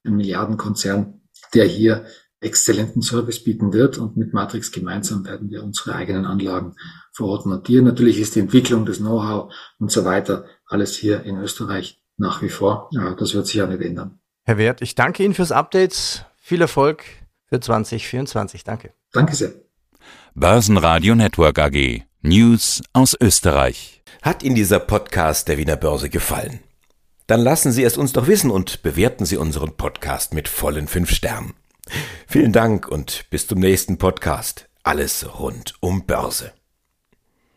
ein 0.03 0.15
Milliardenkonzern, 0.15 1.21
der 1.53 1.65
hier 1.65 2.05
exzellenten 2.39 3.03
Service 3.03 3.43
bieten 3.43 3.71
wird 3.71 3.99
und 3.99 4.17
mit 4.17 4.33
Matrix 4.33 4.71
gemeinsam 4.71 5.25
werden 5.25 5.51
wir 5.51 5.63
unsere 5.63 5.93
eigenen 5.93 6.25
Anlagen 6.25 6.75
vor 7.13 7.29
Ort 7.29 7.45
notieren. 7.45 7.85
Natürlich 7.85 8.19
ist 8.19 8.35
die 8.35 8.39
Entwicklung, 8.39 8.85
des 8.85 8.97
Know-how 8.97 9.53
und 9.79 9.91
so 9.91 10.05
weiter 10.05 10.45
alles 10.65 10.95
hier 10.95 11.23
in 11.23 11.37
Österreich 11.37 12.01
nach 12.17 12.41
wie 12.41 12.49
vor. 12.49 12.89
Ja, 12.91 13.13
das 13.13 13.35
wird 13.35 13.45
sich 13.45 13.55
ja 13.55 13.67
nicht 13.67 13.81
ändern. 13.81 14.19
Herr 14.43 14.57
Wert, 14.57 14.81
ich 14.81 14.95
danke 14.95 15.23
Ihnen 15.23 15.35
fürs 15.35 15.51
Update. 15.51 16.25
Viel 16.37 16.61
Erfolg 16.61 17.03
für 17.45 17.59
2024. 17.59 18.63
Danke. 18.63 18.93
Danke 19.11 19.35
sehr. 19.35 19.53
Börsenradio 20.35 21.15
Network 21.15 21.59
AG. 21.59 22.03
News 22.21 22.81
aus 22.93 23.17
Österreich. 23.19 24.03
Hat 24.21 24.43
Ihnen 24.43 24.55
dieser 24.55 24.79
Podcast 24.79 25.47
der 25.47 25.57
Wiener 25.57 25.75
Börse 25.77 26.09
gefallen? 26.09 26.59
Dann 27.27 27.41
lassen 27.41 27.71
Sie 27.71 27.83
es 27.83 27.97
uns 27.97 28.13
doch 28.13 28.27
wissen 28.27 28.51
und 28.51 28.83
bewerten 28.83 29.25
Sie 29.25 29.37
unseren 29.37 29.75
Podcast 29.77 30.33
mit 30.33 30.47
vollen 30.47 30.87
fünf 30.87 31.11
Sternen. 31.11 31.53
Vielen 32.27 32.51
Dank 32.51 32.87
und 32.87 33.25
bis 33.29 33.47
zum 33.47 33.59
nächsten 33.59 33.97
Podcast. 33.97 34.67
Alles 34.83 35.39
rund 35.39 35.73
um 35.79 36.05
Börse. 36.05 36.51